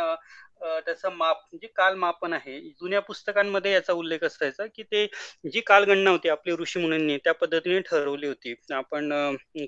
त्याचं 0.86 1.12
माप 1.14 1.38
म्हणजे 1.42 1.68
कालमापन 1.76 2.34
आहे. 2.34 2.60
जुन्या 2.60 3.00
पुस्तकांमध्ये 3.02 3.72
याचा 3.72 3.94
उल्लेख 3.94 4.24
असायचा 4.24 4.66
की 4.76 4.84
ते 4.84 5.06
जी 5.46 5.62
कालगणना 5.68 6.10
होती 6.10 6.30
आपली 6.30 6.54
ऋषीमुनींनी 6.60 7.18
त्या 7.24 7.34
पद्धतीने 7.34 7.80
ठरवली 7.90 8.28
होती. 8.28 8.54
आपण 8.74 9.10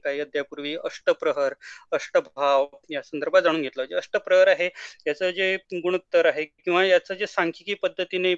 काही 0.03 0.19
अध्यापूर्वी 0.19 0.75
अष्टप्रहर 0.83 1.53
अष्टभाव 1.93 2.67
या 2.91 3.01
संदर्भात 3.03 3.41
जाणून 3.43 3.61
घेतलं. 3.61 3.85
जे 3.85 3.95
अष्टप्रहर 3.95 4.47
आहे 4.47 4.69
याचं 5.07 5.29
जे 5.31 5.55
गुणोत्तर 5.73 6.25
आहे 6.25 6.43
किंवा 6.45 6.83
याचं 6.85 7.13
जे 7.15 7.27
सांख्यिकी 7.27 7.73
पद्धतीने 7.83 8.33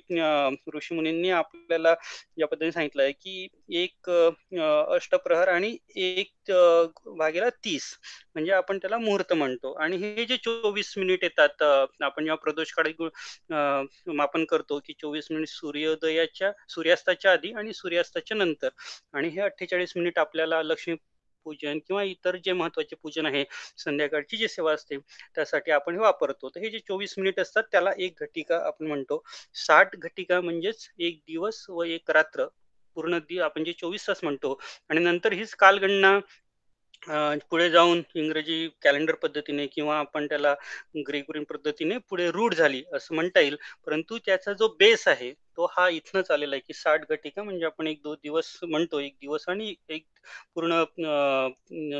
ऋषी 0.76 0.96
मुनींनी 0.96 1.30
आपल्याला 1.32 1.94
या 2.38 2.48
पद्धतीने 2.48 2.72
सांगितलं 2.72 3.04
आहे 3.04 3.12
की 3.14 3.48
एक 3.78 4.10
अष्टप्रहर 4.96 5.48
आणि 5.48 5.78
एक 5.98 6.52
भागीला 7.18 7.50
तीस. 7.66 7.84
म्हणजे 8.36 8.52
आपण 8.54 8.78
त्याला 8.78 8.98
मुहूर्त 8.98 9.34
म्हणतो. 9.34 9.74
आणि 9.84 9.98
हे 9.98 10.26
जे 10.26 10.38
चोवीस 10.44 10.94
मिनिट 10.98 11.24
येतात 11.24 11.62
आपण 11.62 12.24
जेव्हा 12.24 12.36
प्रदोष 12.44 12.72
काळी 12.74 12.94
मापन 14.16 14.46
करतो 14.50 14.80
की 14.86 14.94
चोवीस 15.02 15.28
मिनिट 15.32 15.48
सूर्योदयाच्या 15.50 16.52
सूर्यास्ताच्या 16.70 17.32
आधी 17.32 17.54
आणि 17.58 17.74
सूर्यास्ताच्या 17.74 18.38
नंतर. 18.38 18.70
आणि 19.14 19.28
हे 19.30 19.42
अठ्ठेचाळीस 19.42 19.94
मिनिट 19.96 20.20
आपल्याला 20.20 20.62
लक्ष्मी 20.64 20.96
पूजन 21.46 21.78
किंवा 21.88 22.02
इतर 22.04 22.36
जे 22.46 22.54
महत्त्वाचे 22.54 22.96
पूजन 23.04 23.26
आहे 23.26 23.44
संध्याकाळची 23.78 24.38
जी 24.38 24.48
सेवा 24.48 24.74
असते 24.74 24.98
त्यासाठी 25.36 25.72
आपण 25.72 25.94
हे 25.96 26.00
वापरतो. 26.02 26.50
तर 26.50 26.60
हे 26.62 26.70
जे 26.70 26.80
चोवीस 26.88 27.14
मिनिट 27.18 27.40
असतात 27.40 27.64
त्याला 27.72 27.92
एक 27.98 28.22
घटिका 28.22 28.58
आपण 28.68 28.88
म्हणतो. 28.88 29.24
साठ 29.66 29.96
घटिका 29.98 30.40
म्हणजेच 30.42 30.88
एक 31.00 31.20
दिवस 31.28 31.66
व 31.70 31.84
एक 31.84 32.12
रात्र. 32.12 32.46
पूर्ण 32.98 33.20
आपण 33.44 33.64
जे 33.64 33.74
चोवीस 33.80 34.08
तास 34.08 34.20
म्हणतो. 34.24 34.60
आणि 34.90 35.00
नंतर 35.00 35.34
हीच 35.34 35.54
कालगणना 35.56 36.18
पुढे 37.50 37.70
जाऊन 37.70 38.02
इंग्रजी 38.16 38.68
कॅलेंडर 38.82 39.16
पद्धतीने 39.18 39.66
किंवा 39.68 39.98
आपण 40.00 40.28
त्याला 40.28 40.54
ग्रेगोरियन 41.00 41.44
पद्धतीने 41.50 41.98
पुढे 42.10 42.30
रूढ 42.32 42.54
झाली 42.54 42.84
असं 42.94 43.16
म्हणता 43.16 43.40
येईल. 43.40 43.56
परंतु 43.86 44.18
त्याचा 44.26 44.54
जो 44.54 44.76
बेस 44.80 45.08
आहे 45.08 45.34
तो 45.58 45.66
हा 45.72 45.88
इथनच 45.90 46.32
आलेला 46.32 46.56
आहे 46.56 46.62
की 46.62 46.74
साठ 46.74 47.10
घटिका 47.10 47.44
म्हणजे 47.44 47.66
आपण 47.66 47.88
एक 47.88 48.02
दोन 48.04 48.16
दिवस 48.24 48.58
म्हणतो 48.64 49.00
एक 49.00 49.16
दिवस 49.22 49.46
आणि 49.50 49.74
एक 49.90 50.06
पूर्ण 50.56 50.84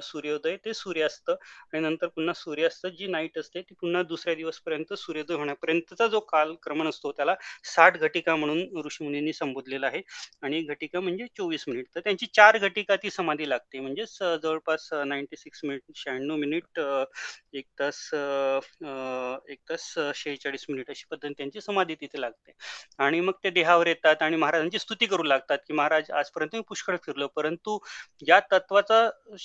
सूर्योदय 0.04 0.56
ते 0.66 0.74
सूर्यास्त 0.74 1.30
आणि 1.30 1.80
नंतर 1.82 2.08
पुन्हा 2.08 2.34
सूर्यास्त 2.36 2.88
जी 2.90 3.08
नाईट 3.08 3.38
असते 3.38 3.62
ती 3.62 3.76
पुन्हा 3.82 4.02
दुसऱ्या 4.04 4.36
दिवसपर्यंत 4.36 4.94
सूर्योदय 4.96 5.36
होण्यापर्यंतचा 5.36 6.08
जो 6.08 6.20
कालक्रमण 6.30 6.88
असतो 6.90 7.12
त्याला 7.12 7.36
साठ 7.66 7.98
घटिका 8.00 8.36
म्हणून 8.36 8.82
ऋषीमुनींनी 8.86 9.34
संबोधलेला 9.34 9.88
आहे. 9.88 10.02
आणि 10.44 10.62
घटिका 10.64 11.00
म्हणजे 11.00 11.26
चोवीस 11.38 11.64
मिनिट. 11.68 11.86
तर 11.96 12.00
त्यांची 12.02 12.26
चार 12.36 12.58
घटिका 12.60 12.96
ती 13.04 13.10
समाधी 13.12 13.50
लागते. 13.50 13.80
म्हणजे 13.80 14.06
जवळपास 14.44 14.90
नाईन्टी 15.06 15.36
सिक्स 15.38 15.62
मिनिट 15.64 15.92
शहाण्णव 15.96 16.36
मिनिट 16.38 16.80
एक 17.54 17.66
तास 17.80 18.10
एक 19.50 19.60
तास 19.70 19.94
शेहेचाळीस 20.16 20.66
मिनिट 20.70 20.90
अशी 20.90 21.06
पद्धती 21.12 21.34
त्यांची 21.34 21.62
समाधी 21.62 21.96
तिथे 22.02 22.22
लागते. 22.22 22.52
आणि 23.00 23.20
मग 23.22 23.34
ते 23.48 23.52
देहावर 23.52 23.88
येतात 23.88 24.22
आणि 24.22 24.36
महाराजांची 24.38 24.80
स्तुती 24.80 25.06
करू 25.06 25.24
लागतात 25.24 25.58
की 25.68 25.74
महाराज 25.74 26.10
आजपर्यंत 26.12 26.56
मी 26.56 26.62
पुष्कळ 26.70 26.96
फिरलो 27.04 27.28
परंतु 27.36 27.78
या 28.22 28.40
तत्वाचा 28.52 28.98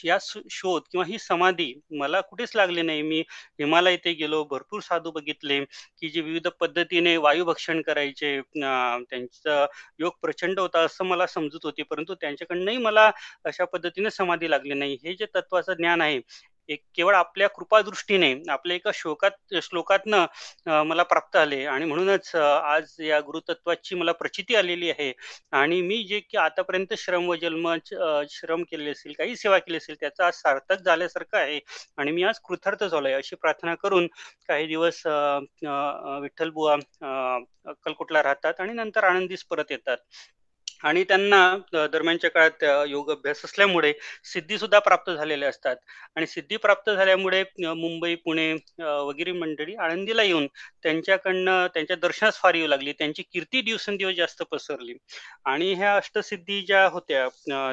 या 0.04 0.16
शोध 0.50 0.82
किंवा 0.90 1.04
ही 1.06 1.18
समाधी 1.20 1.72
मला 1.92 2.20
कुठेच 2.22 2.52
लागली 2.54 2.82
नाही. 2.82 3.02
मी 3.02 3.20
हिमालय 3.60 3.94
इथे 3.94 4.12
गेलो 4.14 4.42
भरपूर 4.50 4.80
साधू 4.82 5.10
बघितले 5.12 5.60
की 5.98 6.08
जे 6.08 6.20
विविध 6.20 6.48
पद्धतीने 6.60 7.16
वायुभक्षण 7.18 7.80
करायचे 7.82 8.40
त्यांचा 8.54 9.64
योग 10.00 10.12
प्रचंड 10.22 10.60
होता 10.60 10.80
असं 10.84 11.04
मला 11.04 11.26
समजत 11.28 11.64
होती 11.64 11.82
परंतु 11.84 12.14
त्यांच्याकडनंही 12.16 12.76
मला 12.78 13.10
अशा 13.44 13.64
पद्धतीने 13.66 14.10
समाधी 14.12 14.50
लागली 14.50 14.74
नाही. 14.74 14.96
हे 15.04 15.14
जे 15.14 15.26
तत्वाचं 15.34 15.72
ज्ञान 15.74 16.00
आहे 16.00 16.20
एक 16.72 16.82
केवळ 16.94 17.14
आपल्या 17.14 17.48
कृपादृष्टीने 17.48 18.34
आपल्या 18.48 18.76
एका 18.76 18.90
शोकात 18.94 19.30
श्लोकातनं 19.62 20.82
मला 20.82 21.02
प्राप्त 21.02 21.36
आले. 21.36 21.64
आणि 21.66 21.84
म्हणूनच 21.84 22.36
आज 22.64 22.92
या 22.98 23.20
गुरुतत्वाची 23.20 23.94
मला 23.94 24.12
प्रचिती 24.12 24.54
आलेली 24.54 24.90
आहे. 24.90 25.12
आणि 25.52 25.82
मी 25.82 26.04
जे 26.04 26.20
की 26.20 26.36
आतापर्यंत 26.36 26.94
श्रम 26.96 27.28
व 27.28 27.34
जन्म 27.34 27.74
श्रम 28.30 28.62
केले 28.62 28.90
असेल 28.90 29.12
काही 29.18 29.36
सेवा 29.36 29.58
केली 29.58 29.76
असेल 29.76 29.96
त्याचा 30.00 30.26
आज 30.26 30.32
सार्थक 30.32 30.82
झाल्यासारखं 30.84 31.38
आहे. 31.38 31.60
आणि 31.96 32.10
मी 32.10 32.22
आज 32.22 32.34
कृतार्थ 32.38 32.84
झालोय 32.84 33.12
अशी 33.12 33.36
प्रार्थना 33.36 33.74
करून 33.74 34.06
काही 34.48 34.66
दिवस 34.66 35.02
अं, 35.06 35.44
अं, 37.02 37.42
अक्कलकोटला 37.66 38.22
राहतात 38.22 38.54
आणि 38.58 38.72
नंतर 38.72 39.04
आनंदीस 39.04 39.44
परत 39.44 39.64
येतात. 39.70 39.96
आणि 40.84 41.04
त्यांना 41.04 41.40
दरम्यानच्या 41.92 42.30
काळात 42.30 42.64
योग 42.88 43.10
अभ्यास 43.10 43.40
असल्यामुळे 43.44 43.92
सिद्धी 44.32 44.58
सुद्धा 44.58 44.78
प्राप्त 44.78 45.10
झालेल्या 45.10 45.48
असतात. 45.48 45.76
आणि 46.16 46.26
सिद्धी 46.26 46.56
प्राप्त 46.56 46.90
झाल्यामुळे 46.90 47.42
मुंबई 47.58 48.14
पुणे 48.24 48.52
वगैरे 48.80 49.32
मंडळी 49.32 49.74
आळंदीला 49.76 50.22
येऊन 50.22 50.46
त्यांच्याकडनं 50.82 51.66
त्यांच्या 51.74 51.96
दर्शनास 52.02 52.40
फार 52.40 52.54
येऊ 52.54 52.66
लागली. 52.66 52.92
त्यांची 52.92 53.22
कीर्ती 53.32 53.60
दिवसेंदिवस 53.62 54.14
जास्त 54.16 54.42
पसरली. 54.52 54.94
आणि 55.44 55.72
ह्या 55.74 55.94
अष्टसिद्धी 55.96 56.60
ज्या 56.66 56.86
होत्या 56.88 57.28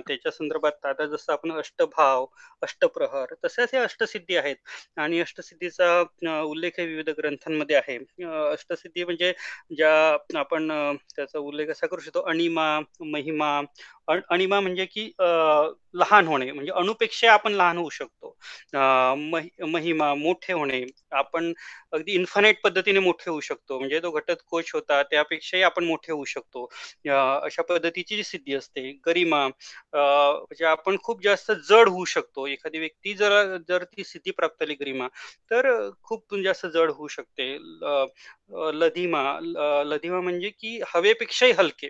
त्याच्या 0.07 0.31
संदर्भात 0.31 0.85
आता 0.85 1.05
जसं 1.05 1.33
आपण 1.33 1.51
अष्टभाव 1.57 2.25
अष्टप्रहर 2.63 3.33
तसेच 3.45 3.69
ह्या 3.73 3.83
अष्टसिद्धी 3.83 4.35
आहेत. 4.37 4.55
आणि 4.97 5.19
अष्टसिद्धीचा 5.21 6.41
उल्लेख 6.43 6.79
हे 6.79 6.85
विविध 6.85 7.09
ग्रंथांमध्ये 7.17 7.75
आहे. 7.75 7.97
अष्टसिद्धी 8.51 9.03
म्हणजे 9.03 9.33
ज्या 9.77 9.91
आपण 10.39 10.71
त्याचा 11.15 11.39
उल्लेख 11.39 11.69
असा 11.71 11.87
करू 11.87 12.01
शकतो 12.01 12.21
अणिमा 12.29 12.67
महिमा 13.01 13.59
अणिमा 14.29 14.59
म्हणजे 14.59 14.85
की 14.85 15.09
लहान 15.93 16.27
होणे 16.27 16.51
म्हणजे 16.51 16.71
अणुपेक्षा 16.71 17.31
आपण 17.33 17.53
लहान 17.53 17.77
होऊ 17.77 17.89
शकतो. 17.89 18.35
महिमा 19.67 20.13
मोठे 20.15 20.53
होणे 20.53 20.81
आपण 21.11 21.51
अगदी 21.93 22.11
इन्फानाईट 22.11 22.61
पद्धतीने 22.63 22.99
मोठे 22.99 23.29
होऊ 23.29 23.39
शकतो. 23.39 23.77
म्हणजे 23.79 23.99
तो 23.99 24.11
घटत 24.11 24.41
कोच 24.47 24.71
होता 24.73 25.01
त्यापेक्षाही 25.03 25.63
आपण 25.63 25.83
मोठे 25.83 26.11
होऊ 26.11 26.25
शकतो. 26.25 26.65
अशा 27.09 27.61
पद्धतीची 27.69 28.15
जी 28.15 28.23
सिद्धी 28.23 28.53
असते 28.55 28.91
गरिमा 29.07 29.43
अ, 29.43 29.49
म्हणजे 29.93 30.65
आपण 30.65 30.97
खूप 31.03 31.23
जास्त 31.23 31.51
जड 31.69 31.89
होऊ 31.89 32.05
शकतो. 32.07 32.47
एखादी 32.47 32.79
व्यक्ती 32.79 33.13
जर 33.15 33.55
जर 33.69 33.83
ती 33.85 34.03
सिद्धी 34.03 34.31
प्राप्त 34.31 34.63
झाली 34.63 34.73
गरिमा 34.75 35.07
तर 35.51 35.69
खूप 36.03 36.35
जास्त 36.43 36.65
जड 36.67 36.91
होऊ 36.91 37.07
शकते. 37.09 37.53
लधिमा 38.73 39.21
लधिमा 39.85 40.19
म्हणजे 40.21 40.49
की 40.51 40.79
हवेपेक्षाही 40.87 41.51
हलके 41.53 41.87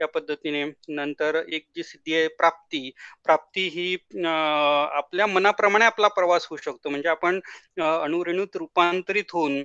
या 0.00 0.06
पद्धतीने. 0.08 0.49
नंतर 0.90 1.42
एक 1.48 1.66
जी 1.76 1.82
सिद्धी 1.82 2.14
आहे 2.14 2.28
प्राप्ती. 2.38 2.90
प्राप्ती 3.24 3.66
ही 3.68 3.94
आपल्या 4.26 5.26
मनाप्रमाणे 5.26 5.84
आपला 5.84 6.08
प्रवास 6.10 6.46
होऊ 6.50 6.58
शकतो. 6.58 6.88
म्हणजे 6.88 7.08
आपण 7.08 7.40
अणुरेणूत 7.82 8.56
रूपांतरित 8.56 9.32
होऊन 9.32 9.62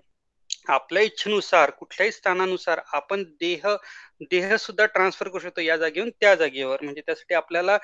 आपल्या 0.70 1.02
इच्छेनुसार 1.04 1.70
कुठल्याही 1.72 2.12
स्थानानुसार 2.12 2.80
आपण 2.94 3.24
देह 3.40 3.68
देह 4.24 4.56
सुद्धा 4.58 4.86
ट्रान्सफर 4.88 5.28
करू 5.30 5.40
शकतो 5.40 5.62
या 5.62 5.76
जागेवरून 5.78 6.10
त्या 6.12 6.34
जागेवर. 6.36 6.82
म्हणजे 6.84 7.02
त्यासाठी 7.02 7.34
आपल्याला 7.36 7.78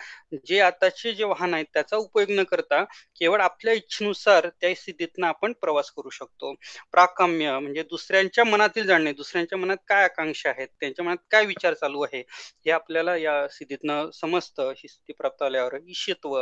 जे 0.45 0.59
आताचे 0.61 1.11
जे 1.13 1.23
वाहन 1.25 1.53
आहेत 1.53 1.65
त्याचा 1.73 1.97
उपयोग 1.97 2.29
न 2.31 2.43
करता 2.45 2.83
केवळ 3.19 3.41
आपल्या 3.41 3.73
इच्छेनुसार 3.73 4.47
त्या 4.51 4.73
स्थितीतनं 4.75 5.27
आपण 5.27 5.53
प्रवास 5.61 5.91
करू 5.91 6.09
शकतो. 6.11 6.53
प्राकाम्य 6.93 7.57
म्हणजे 7.59 7.83
दुसऱ्यांच्या 7.89 8.43
मनातील 8.45 8.85
जाणणे 8.87 9.13
दुसऱ्यांच्या 9.13 9.57
मनात 9.57 9.77
काय 9.87 10.03
आकांक्षा 10.03 10.49
आहेत 10.49 10.67
त्यांच्या 10.79 11.05
मनात 11.05 11.17
काय 11.31 11.45
विचार 11.45 11.73
चालू 11.75 12.01
आहे 12.03 12.19
हे 12.65 12.71
आपल्याला 12.71 13.15
या 13.17 13.47
स्थितीतनं 13.49 14.09
समजतं. 14.13 14.71
ही 14.73 14.87
स्थिती 14.87 15.13
प्राप्त 15.13 15.43
आल्यावर 15.43 15.75
ईशित्व 15.87 16.37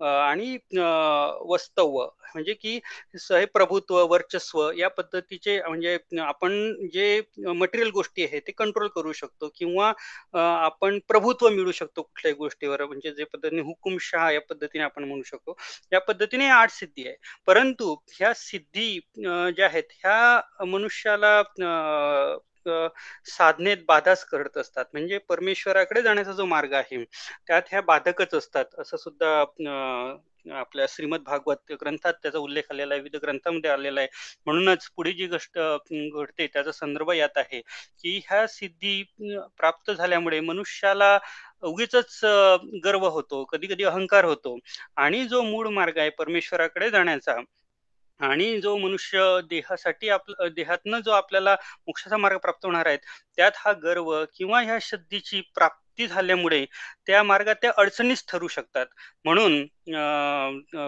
आणि 0.00 0.54
अं, 0.54 1.38
वस्तव 1.48 1.96
म्हणजे 2.34 2.52
की 2.54 2.78
हे 3.14 3.44
प्रभुत्व 3.46 3.96
वर्चस्व 4.06 4.70
या 4.78 4.88
पद्धतीचे 4.90 5.60
म्हणजे 5.62 5.96
आपण 6.20 6.52
जे 6.92 7.20
मटेरियल 7.48 7.90
गोष्टी 7.90 8.24
आहे 8.24 8.40
ते 8.40 8.52
कंट्रोल 8.52 8.88
करू 8.88 9.12
शकतो. 9.12 9.21
शकतो 9.22 9.48
किंवा 9.56 9.92
आपण 10.34 10.98
प्रभुत्व 11.08 11.48
मिळू 11.48 11.72
शकतो 11.72 12.02
कुठल्याही 12.02 12.36
गोष्टीवर 12.36 12.84
म्हणजे 12.86 13.12
जे 13.12 13.24
पद्धतीने 13.24 13.62
हुकुमशहा 13.62 14.30
या 14.30 14.40
पद्धतीने 14.50 14.84
आपण 14.84 15.04
म्हणू 15.04 15.22
शकतो 15.22 15.56
या 15.92 16.00
पद्धतीने 16.00 16.48
आठ 16.50 16.70
सिद्धी 16.70 17.06
आहे. 17.08 17.16
परंतु 17.46 17.94
ह्या 18.12 18.32
सिद्धी 18.36 18.88
ज्या 19.16 19.66
आहेत 19.66 19.92
ह्या 20.04 20.64
मनुष्याला 20.66 21.38
अं, 21.38 22.38
साधनेत 22.66 23.76
बाधाच 23.88 24.24
करत 24.26 24.56
असतात. 24.58 24.84
म्हणजे 24.92 25.18
परमेश्वराकडे 25.28 26.02
जाण्याचा 26.02 26.32
जो 26.32 26.44
मार्ग 26.46 26.72
आहे 26.74 27.04
त्यात 27.04 27.62
ह्या 27.70 27.80
बाधकच 27.82 28.34
असतात. 28.34 28.64
असं 28.78 28.96
सुद्धा 28.96 29.28
आपल्या 30.52 30.86
श्रीमद 30.88 31.20
भागवत 31.24 31.72
ग्रंथात 31.80 32.14
त्याचा 32.22 32.38
उल्लेख 32.38 32.62
आलेला 32.70 32.94
आहे 32.94 33.02
विविध 33.02 33.20
ग्रंथामध्ये 33.22 33.70
आलेला 33.70 34.00
आहे. 34.00 34.08
म्हणूनच 34.46 34.88
पुढे 34.96 35.12
जी 35.12 35.26
गोष्ट 35.26 35.58
घडते 35.58 36.46
त्याचा 36.46 36.72
संदर्भ 36.72 37.10
यात 37.12 37.38
आहे 37.38 37.60
की 37.60 38.16
ह्या 38.24 38.46
सिद्धी 38.48 39.02
प्राप्त 39.58 39.90
झाल्यामुळे 39.92 40.40
मनुष्याला 40.40 41.18
उगीच 41.64 41.94
गर्व 42.84 43.06
होतो 43.08 43.44
कधी 43.52 43.66
कधी 43.66 43.84
अहंकार 43.84 44.24
होतो. 44.24 44.58
आणि 44.96 45.24
जो 45.28 45.42
मूळ 45.42 45.68
मार्ग 45.70 45.98
आहे 45.98 46.10
परमेश्वराकडे 46.18 46.90
जाण्याचा 46.90 47.36
आणि 48.22 48.60
जो 48.60 48.76
मनुष्य 48.78 49.20
देहासाठी 49.50 50.08
आपलं 50.10 50.48
देहातनं 50.56 51.00
जो 51.00 51.10
आपल्याला 51.12 51.54
मोक्षाचा 51.86 52.16
मार्ग 52.16 52.36
प्राप्त 52.38 52.64
होणार 52.66 52.86
आहे 52.86 52.96
त्यात 53.38 53.52
हा 53.56 53.72
गर्व 53.82 54.14
किंवा 54.36 54.60
ह्या 54.62 54.78
सिद्धीची 54.80 55.40
प्राप्ती 55.54 56.06
झाल्यामुळे 56.06 56.64
त्या 57.06 57.22
मार्गात 57.22 57.54
त्या 57.62 57.70
अडचणीच 57.76 58.24
ठरू 58.28 58.48
शकतात. 58.48 58.86
म्हणून 59.24 59.60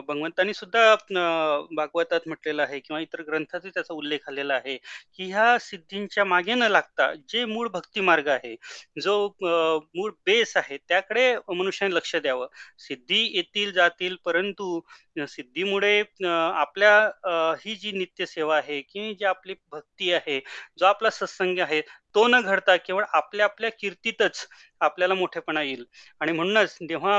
भगवंतांनी 0.07 0.55
सुद्धा 0.55 0.95
भागवतात 1.71 2.21
म्हटलेलं 2.27 2.63
आहे 2.63 2.79
किंवा 2.81 3.01
इतर 3.01 3.23
ग्रंथातही 3.23 3.71
त्याचा 3.71 3.95
उल्लेख 3.95 4.29
आलेला 4.29 4.55
आहे 4.55 4.77
की 4.77 5.25
ह्या 5.31 5.57
सिद्धींच्या 5.61 6.25
मागे 6.25 6.55
न 6.55 6.69
लागता 6.71 7.13
जे 7.29 7.45
मूळ 7.45 7.69
भक्ती 7.69 8.01
मार्ग 8.01 8.29
आहे 8.29 8.55
जो 9.03 9.17
मूळ 9.43 10.11
बेस 10.27 10.57
आहे 10.57 10.77
त्याकडे 10.89 11.35
मनुष्याने 11.51 11.95
लक्ष 11.95 12.15
द्यावं. 12.17 12.47
सिद्धी 12.79 13.23
येतील 13.37 13.73
जातील 13.73 14.17
परंतु 14.25 14.81
सिद्धीमुळे 15.17 15.99
आपल्या 16.27 17.55
ही 17.61 17.75
जी 17.77 17.93
नित्य 17.93 18.27
सेवा 18.27 18.57
आहे 18.57 18.81
की 18.83 19.13
जी 19.15 19.25
आपली 19.25 19.55
भक्ती 19.73 20.13
आहे 20.13 20.41
जो 20.79 20.87
आपला 20.87 21.11
सत्संग 21.11 21.59
आहे 21.61 21.81
तो 22.15 22.27
न 22.29 22.41
घडता 22.41 22.75
केवळ 22.77 23.05
आपल्या 23.15 23.45
आपल्या 23.47 23.71
कीर्तीतच 23.79 24.47
आपल्याला 24.81 25.15
मोठेपणा 25.15 25.63
येईल. 25.63 25.85
आणि 26.21 26.33
म्हणूनच 26.33 26.77
जेव्हा 26.89 27.17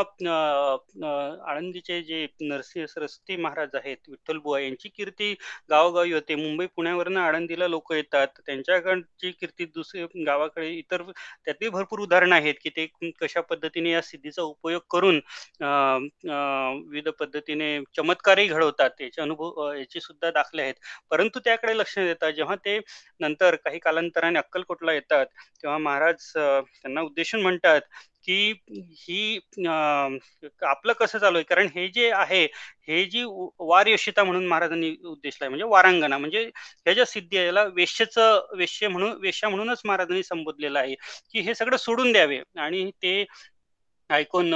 आळंदीचे 1.50 2.02
जे 2.04 2.25
नरसिंह 2.42 2.86
सरस्वती 2.88 3.36
महाराज 3.38 3.75
आहेत 3.75 4.10
विठ्ठलबुवा 4.10 4.60
यांची 4.60 4.90
कीर्ती 4.90 5.34
गावोगावी 5.70 6.14
होते. 6.14 6.36
मुंबई 6.36 6.66
पुण्यावरनं 6.75 7.20
आळंदीला 7.22 7.68
लोक 7.68 7.92
येतात. 7.94 8.28
त्यांच्याकडची 8.46 9.32
कीर्ती 9.32 9.66
दुसरी 9.75 10.24
गावाकडे 10.25 10.70
इतर 10.70 11.02
त्यातली 11.12 11.70
भरपूर 11.70 12.00
उदाहरणं 12.02 12.36
आहेत 12.36 12.56
की 12.64 12.70
ते 12.78 12.88
कशा 13.22 13.42
पद्धतीने 13.42 13.92
या 13.92 14.02
सिद्धीचा 14.02 14.42
उपयोग 14.42 14.82
करून 14.92 15.20
विविध 15.62 17.10
पद्धतीने 17.20 17.78
चमत्कारही 17.98 18.48
घडवतात 18.48 18.89
त्याचे 18.98 19.22
अनुभव 19.22 19.72
याचे 19.74 20.00
सुद्धा 20.00 20.32
दाखले 20.32 20.62
आहेत. 20.62 20.74
परंतु 21.12 21.39
त्याकडे 21.46 21.77
लक्ष 21.77 21.98
देतात 22.00 22.32
जेव्हा 22.34 22.56
ते 22.65 22.80
नंतर 23.22 23.56
काही 23.56 23.80
कालांतराने 23.80 24.39
अक्कलकोटला 24.39 24.94
येतात 24.94 25.25
तेव्हा 25.63 25.77
महाराज 25.80 26.32
त्यांना 26.36 27.01
उद्देशून 27.01 27.42
म्हणतात 27.42 27.82
की 28.25 28.51
ही 29.00 29.39
आपलं 30.63 30.94
कसं 31.00 31.18
चालू 31.20 31.38
आहे? 31.38 31.44
कारण 31.46 31.68
हे 31.75 31.88
जे 31.88 32.10
आहे 32.12 32.44
हे 32.88 33.04
जी 33.06 33.24
वारयशिता 33.60 34.24
म्हणून 34.24 34.46
महाराजांनी 34.48 34.89
उद्देशला 35.06 35.50
म्हणजे 35.50 35.65
वारांगणा 35.70 36.18
म्हणजे 36.18 36.44
ह्या 36.86 36.94
ज्या 36.94 37.06
सिद्धी 37.06 37.38
आहे 37.38 37.46
याला 37.46 37.63
वेश्यचं 37.75 38.46
वेश्य 38.58 38.88
म्हणून 38.88 39.12
वेश्या 39.22 39.50
म्हणूनच 39.50 39.82
महाराजांनी 39.86 40.24
संबोधलेलं 40.24 40.80
आहे 40.80 40.96
की 41.32 41.39
हे 41.42 41.56
सगळं 41.56 41.77
सोडून 41.77 42.12
द्यावे. 42.12 42.42
आणि 42.58 42.89
ते 42.94 43.24
ऐकून 44.10 44.54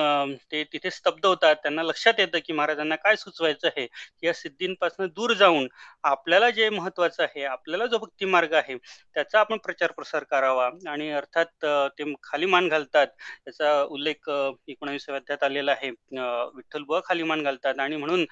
ते 0.51 0.63
तिथे 0.73 0.89
स्तब्ध 0.91 1.25
होतात. 1.25 1.55
त्यांना 1.55 1.83
लक्षात 1.83 2.19
येतं 2.19 2.39
की 2.45 2.53
महाराजांना 2.53 2.95
काय 2.95 3.15
सुचवायचं 3.15 3.67
आहे. 3.67 3.87
या 4.23 4.33
सिद्धींपासून 4.33 5.07
दूर 5.15 5.33
जाऊन 5.35 5.67
आपल्याला 6.03 6.49
जे 6.49 6.69
महत्वाचं 6.69 7.23
आहे 7.23 7.43
आपल्याला 7.45 7.85
जो 7.85 7.97
भक्ती 7.97 8.25
मार्ग 8.25 8.53
आहे 8.53 8.75
त्याचा 9.15 9.39
आपण 9.39 9.57
प्रचार 9.65 9.91
प्रसार 9.91 10.23
करावा. 10.31 10.69
आणि 10.89 11.09
अर्थात 11.11 11.65
ते 11.99 12.13
खाली 12.23 12.45
मान 12.47 12.67
घालतात. 12.67 13.07
त्याचा 13.45 13.81
उल्लेख 13.83 14.29
एकोणावीसव्या 14.29 15.17
अध्यात 15.17 15.43
आलेला 15.43 15.71
आहे. 15.71 15.89
विठ्ठल 16.55 16.83
बुवा 16.83 16.99
खाली 17.05 17.23
मान 17.23 17.43
घालतात. 17.43 17.79
आणि 17.79 17.95
म्हणून 17.97 18.25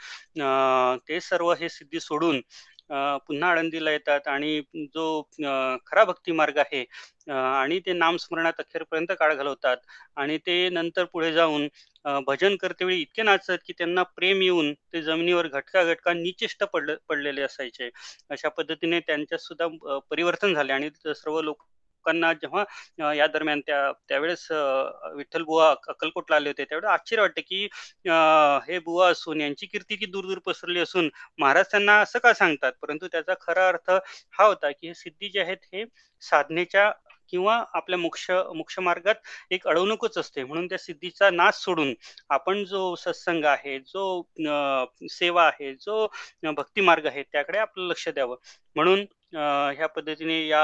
ते 1.08 1.20
सर्व 1.22 1.52
हे 1.54 1.70
सिद्धी 1.70 2.00
सोडून 2.00 2.42
पुन्हा 2.89 3.50
आळंदीला 3.50 3.91
येतात 3.91 4.27
आणि 4.27 4.60
जो 4.86 5.22
खरा 5.86 6.03
भक्ती 6.06 6.32
मार्ग 6.32 6.58
आहे 6.58 6.84
आणि 7.32 7.79
ते 7.79 7.94
नामस्मरणात 7.94 8.60
अखेरपर्यंत 8.60 9.12
काळ 9.20 9.34
घालवतात 9.36 9.77
आणि 10.17 10.38
ते 10.38 10.67
नंतर 10.70 11.03
पुढे 11.06 11.32
जाऊन 11.34 11.67
भजन 12.27 12.56
करते 12.56 12.86
वेळी 12.86 13.01
इतके 13.01 13.24
नाचत 13.24 13.58
की 13.65 13.74
त्यांना 13.74 14.03
प्रेम 14.15 14.41
येऊन 14.41 14.74
ते 14.94 15.01
जमिनीवर 15.01 15.48
घटका 15.50 15.84
घटका 15.84 16.13
निचिष्ट 16.13 16.63
पडले 16.65 16.96
पडलेले 17.10 17.41
असायचे. 17.41 17.89
अशा 18.29 18.50
पद्धतीने 18.50 19.00
त्यांच्यात 19.00 19.39
सुद्धा 19.41 19.67
परिवर्तन 20.10 20.53
झाले 20.53 20.74
आणि 20.74 20.89
सर्व 21.06 21.41
लोक 21.41 21.63
लोकांना 22.08 22.32
जेव्हा 22.34 23.14
या 23.14 23.28
दरम्यान 23.28 23.60
त्या 23.62 23.92
त्यावेळेस 24.10 24.48
विठ्ठल 25.16 25.44
बुवा 25.44 25.70
अक्कलकोटला 25.88 26.36
आले 26.36 26.50
होते 26.50 26.64
त्यावेळेस 26.66 26.90
आश्चर्य 26.92 27.22
वाटते 27.22 27.42
की 27.42 27.64
हे 28.68 28.80
बुवा 28.80 29.10
असून 29.10 29.42
यांची 29.42 29.66
कीर्ती 29.68 29.96
की 29.96 30.06
दूर 30.08 30.26
दूर 30.26 30.40
पसरली 30.46 30.80
असून 30.80 31.10
महाराज 31.40 31.66
त्यांना 31.72 32.00
असं 32.02 32.20
का 32.24 32.34
सांगतात? 32.34 32.72
परंतु 32.82 33.08
त्याचा 33.12 33.34
खरा 33.42 33.68
अर्थ 33.68 33.92
हा 34.34 34.46
होता 34.46 34.72
की 34.72 34.88
हे 34.88 34.94
सिद्धी 34.96 35.30
जे 35.30 35.42
आहेत 35.42 35.66
हे 35.74 35.84
साधनेच्या 36.24 36.92
किंवा 37.32 37.56
आपल्या 37.76 37.98
मोक्ष 38.00 38.30
मोक्ष 38.56 38.78
मार्गात 38.80 39.16
एक 39.52 39.68
अडवणूकच 39.68 40.18
असते. 40.18 40.44
म्हणून 40.44 40.68
त्या 40.68 40.78
सिद्धीचा 40.78 41.30
नाश 41.30 41.56
सोडून 41.56 41.94
आपण 42.30 42.64
जो 42.66 42.94
सत्संग 42.96 43.46
आहे 43.46 43.78
जो 43.82 44.22
सेवा 45.12 45.44
आहे 45.48 45.74
जो 45.76 46.08
भक्ती 46.58 46.82
मार्ग 46.82 47.06
आहे 47.08 47.24
त्याकडे 47.24 47.58
आपलं 47.60 47.88
लक्ष 47.88 48.08
द्यावं. 48.10 48.36
म्हणून 48.76 49.06
ह्या 49.34 49.88
पद्धतीने 49.96 50.35
या 50.48 50.61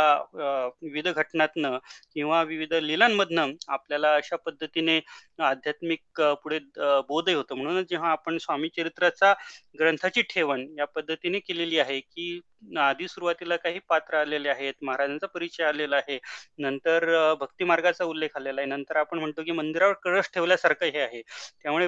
विविध 0.81 1.07
घटनातनं 1.09 1.77
किंवा 2.13 2.41
विविध 2.43 2.73
लिलांमधनं 2.73 3.51
आपल्याला 3.67 4.13
अशा 4.15 4.35
पद्धतीने 4.45 4.99
आध्यात्मिक 5.41 6.21
पुढे 6.43 6.59
बोधही 7.07 7.35
होतो. 7.35 7.55
म्हणूनच 7.55 7.89
जेव्हा 7.89 8.11
आपण 8.11 8.37
स्वामी 8.37 8.69
चरित्राचा 8.77 9.33
ग्रंथाची 9.79 10.21
ठेवण 10.29 10.65
या 10.77 10.85
पद्धतीने 10.95 11.39
केलेली 11.39 11.79
आहे 11.79 11.99
की 11.99 12.39
आधी 12.79 13.07
सुरुवातीला 13.07 13.55
काही 13.55 13.79
पात्र 13.89 14.17
आलेले 14.17 14.49
आहेत 14.49 14.73
महाराजांचा 14.83 15.27
परिचय 15.27 15.63
आलेला 15.63 15.95
आहे 15.95 16.17
नंतर 16.59 17.05
भक्ती 17.39 17.63
मार्गाचा 17.63 18.03
उल्लेख 18.05 18.37
आलेला 18.37 18.61
आहे 18.61 18.69
नंतर 18.69 18.95
आपण 18.97 19.19
म्हणतो 19.19 19.43
की 19.43 19.51
मंदिरावर 19.51 19.93
कळस 20.03 20.29
ठेवल्यासारखं 20.33 20.85
हे 20.85 20.99
आहे. 21.01 21.21
त्यामुळे 21.63 21.87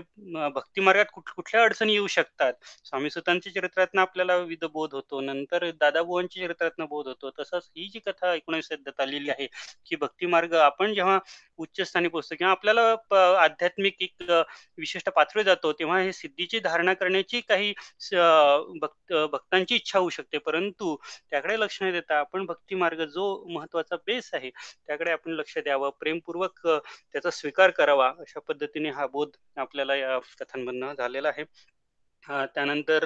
भक्ती 0.55 0.81
मार्गात 0.81 1.05
कुठ 1.13 1.29
कुठल्या 1.35 1.63
अडचणी 1.63 1.93
येऊ 1.93 2.07
शकतात? 2.07 2.53
स्वामी 2.85 3.09
सुतांच्या 3.09 3.53
चरित्रातनं 3.53 4.01
आपल्याला 4.01 4.35
विविध 4.37 4.65
बोध 4.73 4.93
होतो. 4.93 5.21
नंतर 5.21 5.69
दादाबुवांच्या 5.71 6.43
चरित्रातनं 6.65 6.85
बोध 6.89 7.07
होतो. 7.07 7.29
तसंच 7.39 7.69
ही 7.77 7.87
जी 7.93 7.99
कथा 8.07 8.33
एकोणीस 8.33 8.71
आलेली 8.99 9.29
आहे 9.29 9.47
की 9.87 9.95
भक्ती 9.95 10.25
मार्ग 10.25 10.53
आपण 10.55 10.93
जेव्हा 10.93 11.19
उच्चस्थानी 11.59 12.07
पोहोचतो 12.07 12.35
किंवा 12.35 12.51
आपल्याला 12.51 12.81
आध्यात्मिक 13.41 14.01
एक 14.01 14.23
विशिष्ट 14.77 15.09
पातळी 15.15 15.43
जातो 15.43 15.71
तेव्हा 15.79 15.99
हे 15.99 16.11
सिद्धीची 16.13 16.59
धारणा 16.59 16.93
करण्याची 16.93 17.41
काही 17.49 17.73
भक्त 18.81 19.13
भक्तांची 19.31 19.75
इच्छा 19.75 19.99
होऊ 19.99 20.09
शकते. 20.09 20.37
परंतु 20.37 20.95
त्याकडे 21.29 21.59
लक्ष 21.59 21.81
न 21.83 21.91
देता 21.91 22.19
आपण 22.19 22.45
भक्ती 22.45 22.75
मार्ग 22.75 23.03
जो 23.05 23.25
महत्त्वाचा 23.49 23.95
बेस 24.07 24.29
आहे 24.33 24.49
त्याकडे 24.87 25.11
आपण 25.11 25.31
लक्ष 25.31 25.57
द्यावं. 25.57 25.89
प्रेमपूर्वक 25.99 26.59
त्याचा 26.67 27.29
स्वीकार 27.31 27.69
करावा 27.71 28.07
अशा 28.19 28.39
पद्धतीने 28.47 28.89
हा 28.89 29.05
बोध 29.07 29.29
आपल्याला 29.57 29.95
या 29.95 30.17
कथांमधनं 30.39 30.93
झालेला 30.97 31.29
आहे. 31.29 31.43
त्यानंतर 32.27 33.05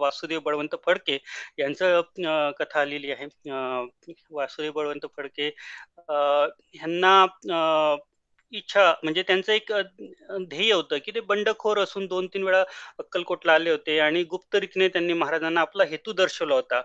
वासुदेव 0.00 0.40
बळवंत 0.40 0.74
फडके 0.84 1.18
यांचं 1.58 2.00
कथा 2.58 2.80
आलेली 2.80 3.10
आहे. 3.12 3.26
वासुदेव 4.30 4.72
बळवंत 4.72 5.06
फडके 5.16 5.48
ह्यांना 6.08 7.14
इच्छा 8.52 8.92
म्हणजे 9.02 9.22
त्यांचं 9.22 9.52
एक 9.52 9.72
ध्येय 10.48 10.72
होतं 10.72 10.98
की 11.04 11.10
ते 11.14 11.20
बंडखोर 11.28 11.78
असून 11.78 12.06
दोन 12.06 12.26
तीन 12.34 12.42
वेळा 12.44 12.62
अक्कलकोटला 12.98 13.52
आले 13.54 13.70
होते 13.70 13.98
आणि 14.00 14.22
गुप्त 14.30 14.56
रीतीने 14.56 14.88
त्यांनी 14.88 15.12
महाराजांना 15.12 15.60
आपला 15.60 15.84
हेतू 15.84 16.12
दर्शवला 16.12 16.54
होता. 16.54 16.80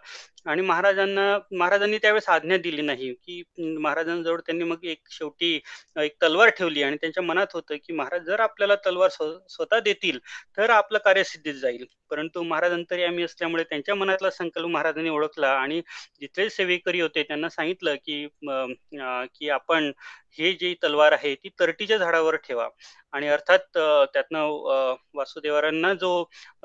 आणि 0.45 0.61
महाराजांना 0.61 1.37
महाराजांनी 1.51 1.97
त्यावेळेस 1.97 2.27
आज्ञा 2.29 2.57
दिली 2.57 2.81
नाही 2.81 3.13
की 3.15 3.41
महाराजांजवळ 3.57 4.39
त्यांनी 4.39 4.63
मग 4.63 4.85
एक 4.85 4.99
शेवटी 5.11 5.53
एक 5.95 6.15
तलवार 6.23 6.49
ठेवली 6.57 6.83
आणि 6.83 6.97
त्यांच्या 7.01 7.23
मनात 7.23 7.53
होतं 7.53 7.75
की 7.85 7.93
महाराज 7.93 8.25
जर 8.25 8.39
आपल्याला 8.39 8.75
तलवार 8.85 9.09
स्वतः 9.49 9.79
देतील 9.79 10.19
तर 10.57 10.69
आपलं 10.69 10.99
कार्य 11.05 11.23
सिद्धीत 11.23 11.53
जाईल. 11.55 11.85
परंतु 12.11 12.41
महाराज 12.43 12.71
आम्ही 12.73 13.23
असल्यामुळे 13.23 13.63
त्यांच्या 13.63 13.95
मनातला 13.95 14.29
संकल्प 14.31 14.67
महाराजांनी 14.67 15.09
ओळखला 15.09 15.47
आणि 15.53 15.81
जिथले 16.21 16.49
सेवेकरी 16.49 17.01
होते 17.01 17.23
त्यांना 17.23 17.49
सांगितलं 17.49 17.95
की 18.05 18.25
की 19.29 19.49
आपण 19.49 19.91
हे 20.35 20.51
जी 20.53 20.73
तलवार 20.83 21.11
आहे 21.11 21.33
ती 21.35 21.49
तरटीच्या 21.59 21.97
झाडावर 21.97 22.35
ठेवा. 22.37 22.67
आणि 23.13 23.27
अर्थात 23.27 23.77
त्यातनं 24.13 24.95
वासुदेवारांना 25.15 25.93
जो 25.93 26.09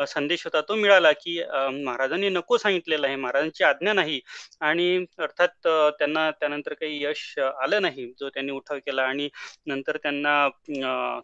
संदेश 0.08 0.44
होता 0.44 0.60
तो 0.68 0.74
मिळाला 0.74 1.12
की 1.12 1.38
महाराजांनी 1.84 2.28
नको 2.28 2.56
सांगितलेला 2.58 3.06
आहे 3.06 3.16
महाराजांची 3.16 3.64
आज्ञा 3.64 3.92
नाही. 3.92 4.20
आणि 4.60 5.04
अर्थात 5.18 5.66
त्यांना 5.98 6.30
त्यानंतर 6.40 6.74
काही 6.74 7.02
यश 7.04 7.38
आलं 7.38 7.82
नाही 7.82 8.06
जो 8.20 8.28
त्यांनी 8.28 8.52
उठाव 8.52 8.78
केला. 8.86 9.02
आणि 9.02 9.28
नंतर 9.66 9.96
त्यांना 9.96 10.48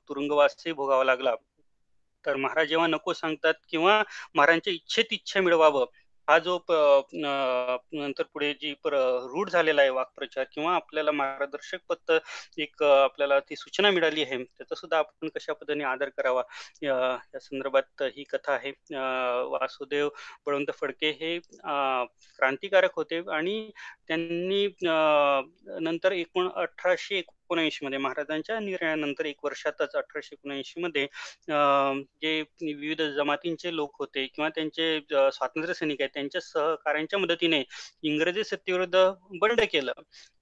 तुरुंगवासही 0.08 0.72
भोगावा 0.72 1.04
लागला. 1.04 1.34
तर 2.24 2.36
महाराज 2.36 2.66
जेव्हा 2.68 2.86
नको 2.86 3.12
सांगतात 3.12 3.54
किंवा 3.70 4.02
महाराजांच्या 4.34 4.72
इच्छेत 4.72 5.12
इच्छा 5.12 5.40
मिळवावं 5.40 5.84
हा 6.28 6.38
जो 6.38 6.56
नंतर 7.14 8.22
पुढे 8.32 8.52
जी 8.54 8.72
रूढ 8.86 9.50
झालेला 9.50 9.80
आहे 9.82 9.90
वाक्प्रचार 9.90 10.44
किंवा 10.52 10.74
आपल्याला 10.74 11.12
मार्गदर्शक 11.12 11.78
पत्त 11.88 12.12
एक 12.58 12.82
आपल्याला 12.82 13.38
ती 13.40 13.56
सूचना 13.56 13.90
मिळाली 13.90 14.22
आहे 14.22 14.42
त्याचा 14.44 14.74
सुद्धा 14.74 14.98
आपण 14.98 15.28
कशा 15.28 15.52
पद्धतीने 15.52 15.84
आदर 15.84 16.08
करावा? 16.08 16.42
या 16.82 17.38
संदर्भात 17.40 18.02
ही 18.16 18.24
कथा 18.24 18.52
आहे. 18.54 18.72
वासुदेव 19.50 20.08
बळवंत 20.46 20.70
फडके 20.74 21.10
हे 21.20 21.38
क्रांतिकारक 21.38 22.96
होते 22.96 23.20
आणि 23.32 23.70
त्यांनी 24.08 24.66
नंतर 25.80 26.12
एकूण 26.12 26.48
अठराशे 26.54 27.18
एकोणऐंशी 27.48 27.84
मध्ये. 27.86 27.98
महाराजांच्या 27.98 28.58
निर्णयानंतर 28.60 29.24
एक 29.26 29.44
वर्षातच 29.44 29.94
अठराशे 29.96 30.34
एकोणऐंशी 30.34 30.80
मध्ये 30.80 31.06
जे 32.22 32.40
विविध 32.62 33.02
जमातींचे 33.16 33.74
लोक 33.76 33.96
होते 33.98 34.26
किंवा 34.26 34.48
त्यांचे 34.48 34.98
स्वातंत्र्य 35.10 35.74
सैनिक 35.74 36.00
आहेत 36.00 36.10
त्यांच्या 36.14 36.40
सहकार्यांच्या 36.40 37.18
मदतीने 37.18 37.62
इंग्रजी 38.04 38.44
सत्तेविरुद्ध 38.44 38.96
बंड 39.40 39.60
केलं. 39.72 39.92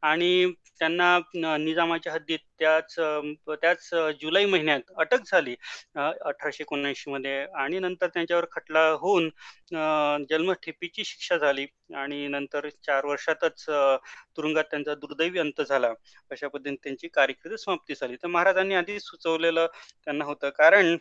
आणि 0.03 0.53
त्यांना 0.79 1.19
निजामाच्या 1.59 2.13
हद्दीत 2.13 2.39
त्याच 2.59 2.95
त्याच 2.99 3.89
जुलै 4.21 4.45
महिन्यात 4.47 4.91
अटक 4.99 5.23
झाली 5.33 5.55
अठराशे 5.97 6.63
एकोणऐंशी 6.63 7.11
मध्ये. 7.11 7.37
आणि 7.57 7.79
नंतर 7.81 8.07
त्यांच्यावर 8.15 8.45
खटला 8.53 8.89
होऊन 9.01 9.29
जन्मठेपीची 10.31 11.05
शिक्षा 11.05 11.37
झाली. 11.39 11.67
आणि 11.97 12.27
नंतर 12.29 12.69
चार 12.87 13.05
वर्षातच 13.07 13.65
तुरुंगात 14.37 14.65
त्यांचा 14.71 14.95
दुर्दैवी 14.95 15.39
अंत 15.39 15.61
झाला. 15.69 15.93
अशा 16.31 16.49
पद्धतीने 16.49 16.77
त्यांची 16.85 17.09
कारकीर्द 17.09 17.57
समाप्ती 17.57 17.95
झाली. 17.95 18.17
तर 18.23 18.27
महाराजांनी 18.29 18.75
आधी 18.75 18.99
सुचवलेलं 19.01 19.67
त्यांना 20.05 20.25
होतं. 20.25 20.51
कारण 20.51 20.97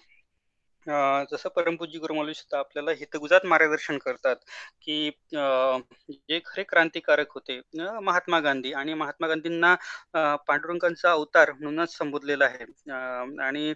जसं 0.87 1.49
परमपूज्य 1.55 1.99
गुरुमौली 1.99 2.33
सुद्धा 2.33 2.59
आपल्याला 2.59 2.91
हितगुजात 2.99 3.45
मार्गदर्शन 3.45 3.97
करतात 3.97 4.35
की 4.83 5.09
जे 5.33 6.39
खरे 6.45 6.63
क्रांतिकारक 6.63 7.31
होते 7.35 7.59
महात्मा 8.03 8.39
गांधी. 8.39 8.71
आणि 8.73 8.93
महात्मा 8.93 9.27
गांधींना 9.27 9.75
पांडुरंगांचा 10.47 11.11
अवतार 11.11 11.51
म्हणूनच 11.53 11.97
संबोधलेला 11.97 12.45
आहे. 12.45 12.65
आणि 13.43 13.73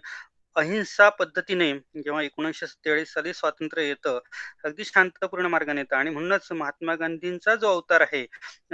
अहिंसा 0.56 1.08
पद्धतीने 1.18 1.72
जेव्हा 1.96 2.22
एकोणीसशे 2.22 2.66
सत्तेचाळीस 2.66 3.12
साली 3.12 3.32
स्वातंत्र्य 3.34 3.86
येतं 3.88 4.18
अगदी 4.64 4.84
शांतपूर्ण 4.84 5.46
मार्गाने 5.46 5.80
येतं. 5.80 5.96
आणि 5.96 6.10
म्हणूनच 6.10 6.48
महात्मा 6.52 6.94
गांधींचा 7.00 7.54
जो 7.56 7.68
अवतार 7.72 8.00
आहे 8.00 8.24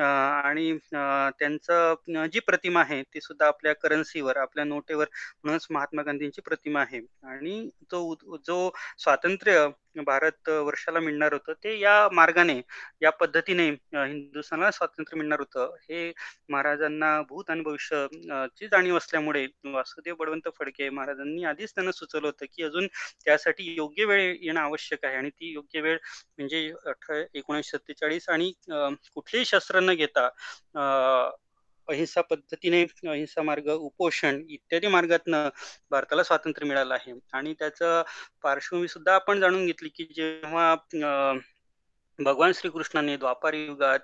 आणि 0.01 0.73
त्यांचं 0.91 2.27
जी 2.33 2.41
प्रतिमा 2.47 2.81
आहे 2.81 3.03
ती 3.15 3.21
सुद्धा 3.21 3.47
आपल्या 3.47 3.75
करन्सीवर 3.83 4.37
आपल्या 4.37 4.65
नोटेवर 4.65 5.07
म्हणूनच 5.45 5.67
महात्मा 5.71 6.03
गांधींची 6.03 6.41
प्रतिमा 6.47 6.81
आहे. 6.81 7.01
आणि 7.25 7.69
तो 7.93 8.15
जो 8.47 8.71
स्वातंत्र्य 8.99 9.67
भारत 9.97 10.49
वर्षाला 10.49 11.01
मिळणार 11.01 11.33
होतं 11.33 11.53
ते 11.65 11.79
या 11.79 12.09
मार्गाने 12.13 12.61
या 13.03 13.11
पद्धतीने 13.13 13.69
हिंदुस्थानला 13.69 14.71
स्वातंत्र्य 14.71 15.19
मिळणार 15.19 15.41
होतं. 15.41 15.75
हे 15.83 16.13
महाराजांना 16.49 17.21
भूत 17.29 17.51
आणि 17.51 17.61
भविष्य 17.63 18.07
ची 18.51 18.67
जाणीव 18.69 18.97
असल्यामुळे 18.97 19.47
वासुदेव 19.67 20.15
बळवंत 20.15 20.49
फडके 20.59 20.89
महाराजांनी 20.91 21.45
आधीच 21.45 21.75
त्यांना 21.75 21.93
सुचवलं 21.93 22.27
होतं 22.27 22.47
की 22.53 22.63
अजून 22.65 22.87
त्यासाठी 23.25 23.75
योग्य 23.77 24.05
वेळ 24.05 24.21
येणं 24.41 24.61
आवश्यक 24.61 25.05
आहे 25.05 25.17
आणि 25.17 25.31
ती 25.31 25.53
योग्य 25.53 25.81
वेळ 25.81 25.99
म्हणजे 26.39 26.69
अठरा 26.87 27.23
एकोणीसशे 27.35 27.77
सत्तेचाळीस 27.77 28.29
आणि 28.29 28.53
कुठलेही 28.69 29.45
शस्त्र 29.45 29.81
न 29.81 29.95
घेता 29.95 30.29
अहिंसा 31.89 32.21
पद्धतीने 32.23 32.83
अहिंसा 33.05 33.43
मार्ग 33.43 33.69
उपोषण 33.71 34.41
इत्यादी 34.51 34.87
मार्गातनं 34.89 35.49
भारताला 35.91 36.23
स्वातंत्र्य 36.23 36.69
मिळालं 36.69 36.95
आहे. 36.95 37.13
आणि 37.33 37.55
त्याचं 37.59 38.03
पार्श्वभूमी 38.43 38.89
सुद्धा 38.89 39.15
आपण 39.15 39.41
जाणून 39.41 39.67
घेतली 39.67 39.89
की 39.91 40.05
जेव्हा 40.17 40.71
भगवान 42.19 42.53
श्रीकृष्णाने 42.53 43.17
द्वापार 43.17 43.55
युगात 43.55 43.99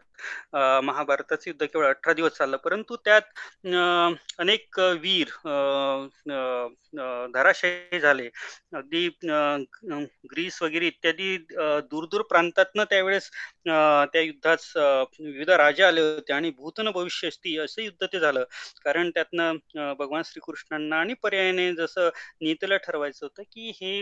महाभारताचं 0.84 1.50
युद्ध 1.50 1.64
केवळ 1.64 1.86
अठरा 1.86 2.12
दिवस 2.12 2.32
चाललं 2.38 2.56
परंतु 2.64 2.96
त्यात 3.04 3.66
अनेक 4.40 4.78
वीर 5.02 5.28
धराशय 7.34 7.98
झाले. 8.00 8.28
अगदी 8.76 9.08
ग्रीस 10.30 10.60
वगैरे 10.62 10.86
इत्यादी 10.86 11.36
दूरदूर 11.90 12.22
प्रांतातनं 12.30 12.84
त्यावेळेस 12.90 13.30
त्या 13.66 14.20
युद्धात 14.22 14.76
विविध 15.20 15.50
राजे 15.50 15.82
आले 15.84 16.00
होते 16.02 16.32
आणि 16.32 16.50
भूतन 16.58 16.90
भविष्यस्ती 16.94 17.56
असं 17.58 17.82
युद्ध 17.82 18.06
ते 18.12 18.20
झालं. 18.20 18.44
कारण 18.84 19.10
त्यातनं 19.14 19.56
भगवान 19.98 20.22
श्रीकृष्णांना 20.24 21.00
आणि 21.00 21.14
पर्यायाने 21.22 21.72
जसं 21.74 22.08
नीतीला 22.42 22.76
ठरवायचं 22.78 23.26
होतं 23.26 23.42
की 23.44 23.70
हे 23.80 23.96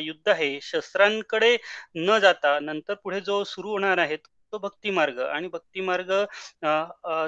युद्ध 0.00 0.28
आहे 0.28 0.58
शस्त्रांकडे 0.62 1.56
न 1.96 2.18
जाता 2.18 2.58
नंतर 2.60 2.94
पुढे 2.94 3.20
जो 3.20 3.42
सुरू 3.56 3.70
होणार 3.70 3.98
आहे 3.98 4.16
तो 4.52 4.58
भक्ती 4.58 4.90
मार्ग 4.90 5.18
आणि 5.20 5.48
भक्ती 5.52 5.80
मार्ग 5.80 6.10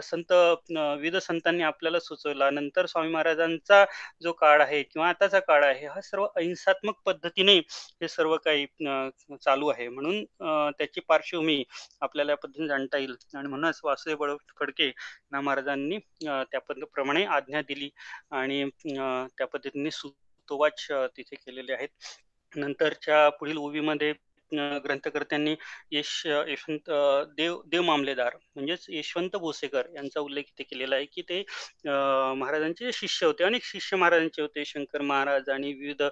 संत 0.02 0.32
विविध 0.72 1.16
संतांनी 1.16 1.62
आपल्याला 1.62 1.98
सुचवला. 2.00 2.50
नंतर 2.50 2.86
स्वामी 2.86 3.08
महाराजांचा 3.12 3.84
जो 4.22 4.32
काळ 4.32 4.60
आहे 4.62 4.82
किंवा 4.82 5.08
आताचा 5.08 5.38
काळ 5.48 5.64
आहे 5.64 5.86
हा 5.86 6.00
सर्व 6.00 6.26
अहिंसात्मक 6.26 7.00
पद्धतीने 7.06 7.56
हे 7.58 8.08
सर्व 8.08 8.36
काही 8.44 8.66
चालू 9.44 9.68
आहे. 9.68 9.88
म्हणून 9.88 10.24
त्याची 10.78 11.00
पार्श्वभूमी 11.08 11.62
आपल्याला 12.02 12.32
या 12.32 12.36
पद्धतीने 12.36 12.68
जाणता 12.68 12.98
येईल. 12.98 13.14
आणि 13.36 13.48
म्हणूनच 13.48 13.80
वासुदेव 13.84 14.16
बळ 14.18 14.34
फडके 14.60 14.90
ना 15.32 15.40
महाराजांनी 15.40 15.98
त्या 16.22 16.60
पद्धतीप्रमाणे 16.60 17.24
आज्ञा 17.38 17.62
दिली. 17.68 17.90
आणि 18.32 18.64
त्या 18.86 19.46
पद्धतीने 19.46 19.90
सुतोवाच 19.90 20.86
तिथे 21.16 21.36
केलेले 21.36 21.72
आहेत. 21.72 21.88
नंतरच्या 22.52 23.28
पुढील 23.30 23.56
ओवीमध्ये 23.58 24.12
ग्रंथकर्त्यांनी 24.52 25.54
यश 25.92 26.10
यशवंत 26.26 26.90
देव 27.36 27.60
देव 27.66 27.82
मामलेदार 27.82 28.36
म्हणजेच 28.54 28.86
यशवंत 28.90 29.36
भोसेकर 29.36 29.86
यांचा 29.94 30.20
उल्लेख 30.20 30.44
इथे 30.48 30.62
केलेला 30.64 30.96
आहे 30.96 31.04
की 31.06 31.22
ते 31.22 31.42
महाराजांचे 31.86 32.92
शिष्य 32.92 33.26
होते 33.26 33.44
अनेक 33.44 33.64
शिष्य 33.64 33.96
महाराजांचे 33.96 34.42
होते. 34.42 34.64
शंकर 34.66 35.00
महाराज 35.02 35.48
आणि 35.50 35.72
विविध 35.74 36.02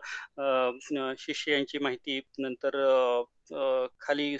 शिष्य 1.18 1.52
यांची 1.52 1.78
माहिती 1.78 2.20
नंतर 2.38 2.76
खाली 4.00 4.36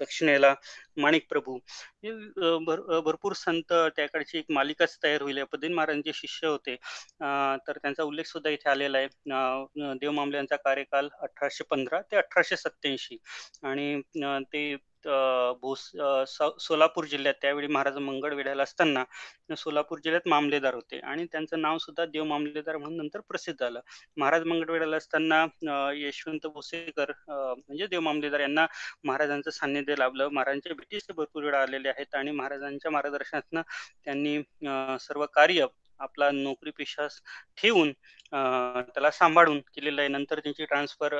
दक्षिणेला 0.00 0.54
माणिक 0.96 1.26
प्रभू. 1.30 1.56
हे 2.04 2.10
भरपूर 3.00 3.32
संत 3.36 3.72
त्याकडची 3.96 4.38
एक 4.38 4.44
मालिकाच 4.50 4.98
तयार 5.02 5.22
होईल. 5.22 5.38
या 5.38 5.44
महाराजांचे 5.70 6.12
शिष्य 6.14 6.46
होते. 6.46 6.74
तर 7.68 7.78
त्यांचा 7.82 8.02
उल्लेख 8.02 8.24
सुद्धा 8.26 8.50
इथे 8.50 8.68
आलेला 8.70 8.98
आहे. 8.98 9.08
देव 10.00 10.10
मामल्यांचा 10.12 10.56
कार्यकाल 10.56 11.08
अठराशे 11.20 11.64
पंधरा 11.70 12.00
ते 12.12 12.16
अठराशे 12.16 12.56
सत्याऐंशी 12.56 13.16
आणि 13.64 14.00
ते 14.52 14.74
भोस 15.62 15.90
सोलापूर 16.60 17.04
जिल्ह्यात 17.06 17.34
त्यावेळी 17.42 17.66
महाराज 17.66 17.96
मंगळ 17.98 18.34
वेढ्याला 18.34 18.62
असताना 18.62 19.04
सोलापूर 19.56 19.98
जिल्ह्यात 20.04 20.28
मामलेदार 20.28 20.74
होते. 20.74 20.98
आणि 21.00 21.26
त्यांचं 21.32 21.60
नाव 21.60 21.78
सुद्धा 21.78 22.04
देव 22.06 22.24
मामलेदार 22.24 22.76
म्हणून 22.76 22.96
नंतर 22.96 23.20
प्रसिद्ध 23.28 23.58
झालं. 23.60 23.80
महाराज 24.16 24.44
मंगळवेढ्याला 24.46 24.96
असताना 24.96 25.44
यशवंत 25.96 26.46
भोसेकर 26.54 27.12
म्हणजे 27.28 27.86
देव 27.86 28.00
मामलेदार 28.00 28.40
यांना 28.40 28.66
महाराजांचं 29.04 29.50
सान्निध्य 29.50 29.94
लाभलं. 29.98 30.28
महाराजांच्या 30.28 30.74
भेटीस 30.76 31.06
भरपूर 31.16 31.44
वेळा 31.44 31.62
आलेले 31.62 31.88
आहेत 31.88 32.14
आणि 32.14 32.30
महाराजांच्या 32.32 32.90
मार्गदर्शनातनं 32.90 33.62
त्यांनी 34.04 34.40
सर्व 35.00 35.26
कार्य 35.34 35.66
आपला 36.00 36.30
नोकरी 36.30 36.70
पेशा 36.78 37.06
ठेवून 37.58 37.92
त्याला 38.32 39.10
सांभाळून 39.10 39.58
केलेलं 39.68 40.00
आहे. 40.00 40.08
नंतर 40.08 40.38
त्यांची 40.40 40.64
ट्रान्सफर 40.64 41.14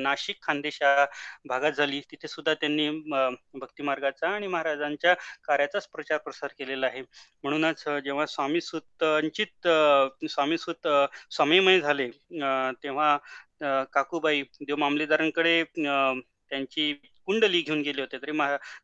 नाशिक 0.00 0.36
खानदेश 0.42 0.78
या 0.82 1.04
भागात 1.46 1.72
झाली. 1.72 2.00
तिथे 2.10 2.28
सुद्धा 2.28 2.54
त्यांनी 2.54 2.88
भक्ती 3.54 3.82
मार्गाचा 3.82 4.28
आणि 4.28 4.46
महाराजांच्या 4.46 5.14
कार्याचाच 5.44 5.88
प्रचार 5.88 6.18
प्रसार 6.20 6.50
केलेला 6.58 6.86
आहे. 6.86 7.02
म्हणूनच 7.44 7.84
जेव्हा 8.04 8.26
स्वामी 8.26 8.60
सुतांचित 8.60 9.68
स्वामी 10.30 10.58
सुत 10.58 10.88
स्वामीमय 11.30 11.80
झाले 11.80 12.08
तेव्हा 12.82 13.16
काकूबाई 13.92 14.42
देव 14.60 14.76
मामलेदारांकडे 14.76 15.62
त्यांची 15.74 16.92
कुंडली 17.26 17.60
घेऊन 17.60 17.80
गेले 17.82 18.00
होते 18.00 18.18
तरी 18.22 18.32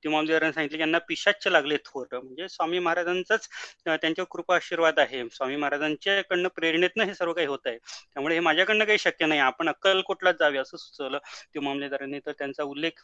ते 0.04 0.52
सांगितले 0.52 0.78
यांना 0.80 0.98
पिशाच्च 1.08 1.46
लागले 1.48 1.76
थोर. 1.84 2.06
म्हणजे 2.12 2.48
स्वामी 2.48 2.78
महाराजांचाच 2.78 3.48
त्यांच्या 3.86 4.24
कृपा 4.30 4.54
आशीर्वाद 4.56 4.98
आहे. 4.98 5.22
स्वामी 5.32 5.56
महाराजांच्याकडनं 5.56 6.48
प्रेरणेतनं 6.56 7.04
हे 7.04 7.14
सर्व 7.14 7.32
काही 7.32 7.46
होत 7.46 7.66
आहे 7.66 7.76
त्यामुळे 7.78 8.34
हे 8.34 8.40
माझ्याकडनं 8.40 8.84
काही 8.84 8.98
शक्य 8.98 9.26
नाही. 9.26 9.40
आपण 9.40 9.68
अक्कलकोटलाच 9.68 10.38
जावे 10.38 10.58
असं 10.58 10.76
सुचवलं 10.76 11.18
ते 11.54 11.60
मामलेदारांनी 11.60 12.18
तर 12.26 12.32
त्यांचा 12.38 12.62
उल्लेख 12.64 13.02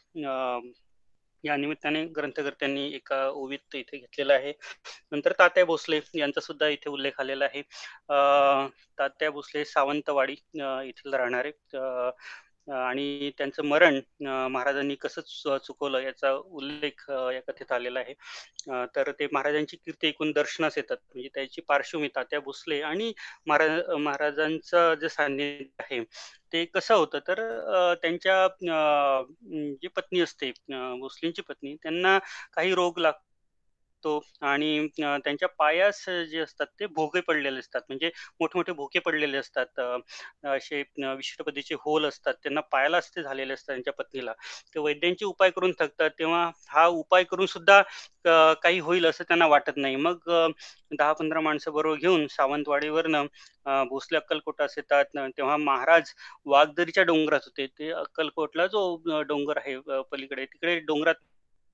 या 1.45 1.57
निमित्ताने 1.57 2.05
ग्रंथकर्त्यांनी 2.17 2.87
एका 2.95 3.17
ओवीत 3.29 3.75
इथे 3.75 3.97
घेतलेला 3.97 4.35
आहे. 4.35 4.53
नंतर 5.13 5.33
तात्या 5.39 5.65
भोसले 5.65 5.99
यांचा 6.15 6.41
सुद्धा 6.41 6.69
इथे 6.69 6.91
उल्लेख 6.91 7.21
आलेला 7.21 7.45
आहे. 7.45 7.63
तात्या 8.99 9.31
भोसले 9.31 9.65
सावंतवाडी 9.65 10.33
इथे 10.33 11.17
राहणारे. 11.17 11.51
आणि 12.69 13.31
त्यांचं 13.39 13.65
मरण 13.67 13.99
महाराजांनी 14.51 14.95
कसं 14.97 15.21
चुकवलं 15.59 15.99
याचा 16.01 16.33
उल्लेख 16.33 17.05
या 17.11 17.41
कथेत 17.49 17.73
आलेला 17.73 18.01
आहे. 18.01 18.15
तर 18.97 19.11
ते 19.19 19.27
महाराजांची 19.33 19.77
कीर्ती 19.77 20.09
एकूण 20.09 20.33
दर्शनास 20.33 20.77
येतात. 20.79 20.97
म्हणजे 21.07 21.29
त्याची 21.35 21.61
पार्श्वभूमी 21.69 22.09
तात्या 22.17 22.41
भोसले 22.41 22.81
आणि 22.83 23.13
महाराज 23.47 23.91
महाराजांचं 23.99 24.95
जे 25.01 25.09
सान्निध्य 25.09 25.65
आहे 25.83 26.03
ते 26.53 26.65
कसं 26.67 26.95
होतं? 26.95 27.19
तर 27.29 27.95
त्यांच्या 28.03 28.47
जी 29.83 29.89
पत्नी 29.97 30.21
असते 30.21 30.51
भोसलेंची 30.71 31.43
पत्नी 31.43 31.75
त्यांना 31.83 32.19
काही 32.53 32.75
रोग 32.75 32.99
लाग 32.99 33.13
आणि 34.43 34.87
त्यांच्या 34.97 35.49
पायास 35.59 36.05
जे 36.31 36.39
असतात 36.41 36.67
ते 36.81 36.87
भोगे 36.89 37.21
पडलेले 37.23 37.59
असतात. 37.59 37.81
म्हणजे 37.89 38.11
मोठमोठे 38.41 38.73
भोके 38.75 38.99
पडलेले 39.01 39.37
असतात. 39.39 39.81
असे 40.47 40.83
विशिष्ट 40.97 41.43
पद्धतीचे 41.43 41.75
होल 41.81 42.05
असतात. 42.07 42.35
त्यांना 42.35 42.61
पायालाच 42.73 43.11
ते 43.11 43.23
झालेले 43.23 43.53
असतात 43.55 43.67
त्यांच्या 43.67 43.93
पत्नीला. 43.95 44.33
ते 44.75 44.81
वैद्यांचे 44.81 45.25
उपाय 45.25 45.51
करून 45.51 45.73
थकतात. 45.81 46.11
तेव्हा 46.19 46.51
हा 46.69 46.87
उपाय 46.89 47.25
करून 47.25 47.47
सुद्धा 47.47 47.83
काही 48.63 48.79
होईल 48.81 49.07
असं 49.07 49.25
त्यांना 49.25 49.47
वाटत 49.47 49.77
नाही. 49.77 49.97
मग 49.99 50.31
दहा 50.93 51.13
पंधरा 51.15 51.41
माणसं 51.41 51.73
बरोबर 51.73 51.99
घेऊन 51.99 52.27
सावंतवाडीवरनं 52.31 53.27
भोसले 53.89 54.17
अक्कलकोटास 54.19 54.75
येतात. 54.79 55.05
तेव्हा 55.29 55.57
महाराज 55.59 56.13
वाघदरीच्या 56.47 57.03
डोंगरात 57.05 57.41
होते. 57.45 57.67
ते 57.69 57.91
अक्कलकोटला 57.93 58.67
जो 58.69 59.23
डोंगर 59.25 59.59
आहे 59.59 59.77
पलीकडे 60.11 60.45
तिकडे 60.47 60.79
डोंगरात 60.83 61.15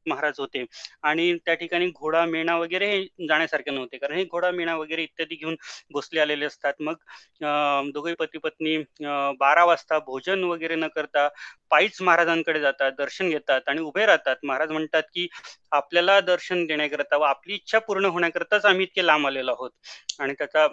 महाराज 0.06 0.34
होते. 0.38 0.64
आणि 1.02 1.32
त्या 1.46 1.54
ठिकाणी 1.54 1.86
घोडा 1.90 2.24
मेणा 2.26 2.56
वगैरे 2.58 2.90
हे 2.90 3.26
जाण्यासारखे 3.28 3.70
नव्हते. 3.70 3.98
कारण 3.98 4.16
हे 4.16 4.24
घोडा 4.24 4.50
मेणा 4.50 4.76
वगैरे 4.76 5.02
इत्यादी 5.02 5.34
घेऊन 5.34 5.56
बसले 5.94 6.20
आलेले 6.20 6.44
असतात. 6.46 6.72
मग 6.80 7.90
दोघे 7.92 8.14
पती 8.18 8.38
पत्नी 8.38 8.76
बारा 9.40 9.64
वाजता 9.64 9.98
भोजन 10.06 10.44
वगैरे 10.44 10.74
न 10.76 10.88
करता 10.94 11.28
पायीच 11.70 12.00
महाराजांकडे 12.02 12.60
जातात 12.60 12.92
दर्शन 12.98 13.28
घेतात 13.30 13.68
आणि 13.68 13.80
उभे 13.80 14.06
राहतात. 14.06 14.36
महाराज 14.44 14.70
म्हणतात 14.72 15.02
की 15.14 15.28
आपल्याला 15.72 16.20
दर्शन 16.20 16.64
देण्याकरता 16.66 17.16
व 17.16 17.22
आपली 17.24 17.54
इच्छा 17.54 17.78
पूर्ण 17.78 18.04
होण्याकरताच 18.06 18.64
आम्ही 18.66 18.84
इतके 18.84 19.06
लांब 19.06 19.26
आलेलो 19.26 19.50
आहोत. 19.52 19.70
आणि 20.20 20.34
त्याचा 20.38 20.66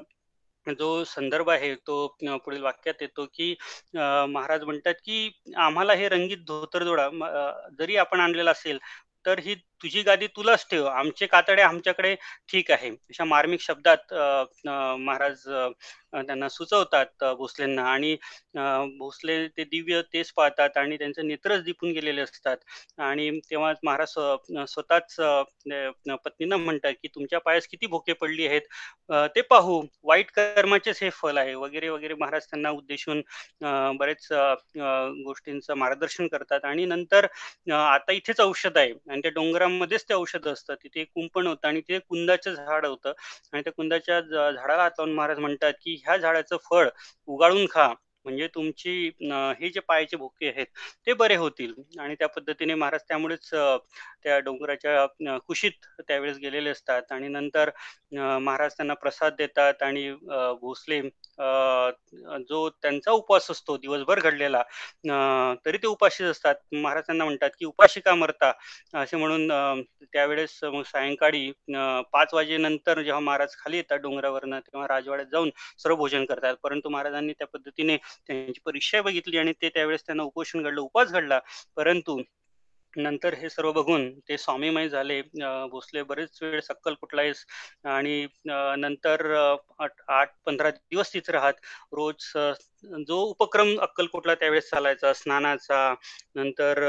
जो 0.67 1.03
संदर्भ 1.05 1.49
आहे 1.49 1.73
तो 1.87 2.07
पुढील 2.45 2.61
वाक्यात 2.61 3.01
येतो 3.01 3.25
की 3.33 3.53
महाराज 3.95 4.63
म्हणतात 4.63 4.93
की 5.05 5.29
आम्हाला 5.57 5.93
हे 5.93 6.09
रंगीत 6.09 6.37
धोतर 6.47 6.83
जोडा 6.83 7.07
जरी 7.79 7.95
आपण 7.97 8.19
आणलेला 8.19 8.51
असेल 8.51 8.79
तर 9.25 9.39
ही 9.39 9.55
तुझी 9.81 10.01
गादी 10.03 10.27
तुलाच 10.35 10.65
ठेव. 10.71 10.85
आमचे 10.87 11.25
कातडे 11.27 11.61
आमच्याकडे 11.61 12.15
ठीक 12.51 12.71
आहे. 12.71 12.89
अशा 12.89 13.23
मार्मिक 13.25 13.61
शब्दात 13.61 14.13
महाराज 14.99 15.43
त्यांना 15.47 16.47
सुचवतात 16.49 17.23
भोसलेंना. 17.37 17.83
आणि 17.91 18.15
भोसले 18.99 19.37
ते 19.57 19.63
दिव्य 19.63 20.01
तेच 20.13 20.31
पाहतात 20.37 20.77
आणि 20.77 20.97
त्यांचे 20.97 21.21
नेत्रच 21.27 21.63
दिपून 21.63 21.91
गेलेले 21.93 22.21
असतात. 22.21 22.57
आणि 22.99 23.29
तेव्हा 23.49 23.73
महाराज 23.83 24.13
स्वतःच 24.69 25.15
पत्नीनं 26.25 26.55
म्हणतात 26.57 26.93
की 27.01 27.07
तुमच्या 27.15 27.39
पायास 27.45 27.67
किती 27.67 27.87
भोके 27.87 28.13
पडली 28.21 28.47
आहेत? 28.47 28.61
ते 29.35 29.41
पाहू. 29.49 29.81
वाईट 30.03 30.31
कर्माचेच 30.35 30.99
हे 31.03 31.09
फल 31.13 31.37
आहे. 31.37 31.53
वगैरे 31.55 31.89
वगैरे 31.89 32.13
महाराज 32.13 32.45
त्यांना 32.49 32.69
उद्देशून 32.71 33.21
बरेच 33.99 34.27
गोष्टींचं 35.25 35.73
मार्गदर्शन 35.77 36.27
करतात. 36.27 36.65
आणि 36.65 36.85
नंतर 36.85 37.27
आता 37.73 38.11
इथेच 38.11 38.39
औषध 38.41 38.77
आहे. 38.77 38.91
आणि 39.11 39.21
त्या 39.21 39.31
डोंगरामध्येच 39.69 40.03
ते 40.03 40.13
औषध 40.13 40.47
असतं. 40.47 40.75
तिथे 40.75 41.03
कुंपण 41.05 41.47
होतं 41.47 41.67
आणि 41.67 41.81
ते 41.81 41.99
कुंदाचं 41.99 42.53
झाड 42.55 42.85
होतं. 42.85 43.13
आणि 43.53 43.61
त्या 43.61 43.73
कुंदाच्या 43.73 44.19
झाडाला 44.21 44.81
हात 44.83 44.91
लावून 44.99 45.13
महाराज 45.13 45.39
म्हणतात 45.39 45.73
की 45.81 45.95
ह्या 46.05 46.17
झाडाचं 46.17 46.57
फळ 46.63 46.89
उगाळून 47.27 47.65
खा. 47.71 47.93
म्हणजे 48.27 48.47
तुमची 48.55 48.91
हे 49.59 49.69
जे 49.69 49.79
पायाचे 49.87 50.17
भोके 50.17 50.47
आहेत 50.49 50.65
ते 51.07 51.13
बरे 51.19 51.35
होतील. 51.35 51.73
आणि 51.99 52.15
त्या 52.19 52.27
पद्धतीने 52.29 52.73
महाराज 52.73 53.01
त्यामुळेच 53.07 53.49
त्या 53.49 54.37
डोंगराच्या 54.45 55.37
कुशीत 55.47 55.85
त्यावेळेस 56.07 56.37
गेलेले 56.41 56.69
असतात. 56.69 57.11
आणि 57.11 57.27
नंतर 57.27 57.69
महाराज 58.13 58.73
त्यांना 58.77 58.93
प्रसाद 59.01 59.33
देतात 59.37 59.83
आणि 59.83 60.11
भोसले 60.61 61.01
जो 62.49 62.67
त्यांचा 62.81 63.11
उपवास 63.11 63.49
असतो 63.51 63.77
दिवसभर 63.77 64.19
घडलेला 64.19 64.61
तरी 65.65 65.77
ते 65.77 65.87
उपाशीच 65.87 66.27
असतात. 66.27 66.55
महाराज 66.73 67.03
त्यांना 67.05 67.25
म्हणतात 67.25 67.49
की 67.59 67.65
उपाशी 67.65 67.99
का 68.01 68.15
मरता? 68.15 68.51
असे 68.95 69.17
म्हणून 69.17 69.47
त्यावेळेस 70.13 70.59
मग 70.63 70.81
सायंकाळी 70.85 71.51
पाच 72.13 72.33
वाजेनंतर 72.33 73.01
जेव्हा 73.01 73.19
महाराज 73.21 73.55
खाली 73.59 73.77
येतात 73.77 73.99
डोंगरावरनं 73.99 74.59
तेव्हा 74.59 74.87
राजवाड्यात 74.87 75.27
जाऊन 75.31 75.49
सर्व 75.83 75.95
भोजन 75.95 76.25
करतात. 76.25 76.55
परंतु 76.63 76.89
महाराजांनी 76.89 77.33
त्या 77.33 77.47
पद्धतीने 77.47 77.97
त्यांची 78.27 78.59
परीक्षा 78.65 79.01
बघितली 79.01 79.37
आणि 79.37 79.53
ते 79.61 79.69
त्यावेळेस 79.69 80.05
त्यांना 80.05 80.23
उपोषण 80.23 80.63
घडलं 80.63 80.81
उपास 80.81 81.11
घडला. 81.11 81.39
परंतु 81.77 82.21
नंतर 82.93 83.33
हे 83.33 83.49
सर्व 83.49 83.71
बघून 83.71 84.09
ते 84.29 84.37
स्वामीमय 84.37 84.87
झाले. 84.89 85.21
भोसले 85.71 86.03
बरेच 86.03 86.37
वेळ 86.41 86.59
सक्कल 86.61 86.93
कुठलायस 87.01 87.45
आणि 87.85 88.25
नंतर 88.77 89.33
आठ 90.09 90.29
पंधरा 90.45 90.69
दिवस 90.71 91.13
तिथे 91.13 91.31
राहत. 91.31 91.53
रोज 91.91 92.31
जो 93.07 93.19
उपक्रम 93.21 93.75
अक्कलकोटला 93.81 94.35
त्यावेळेस 94.35 94.69
चालायचा 94.69 95.13
स्नानाचा 95.13 95.93
नंतर 96.35 96.79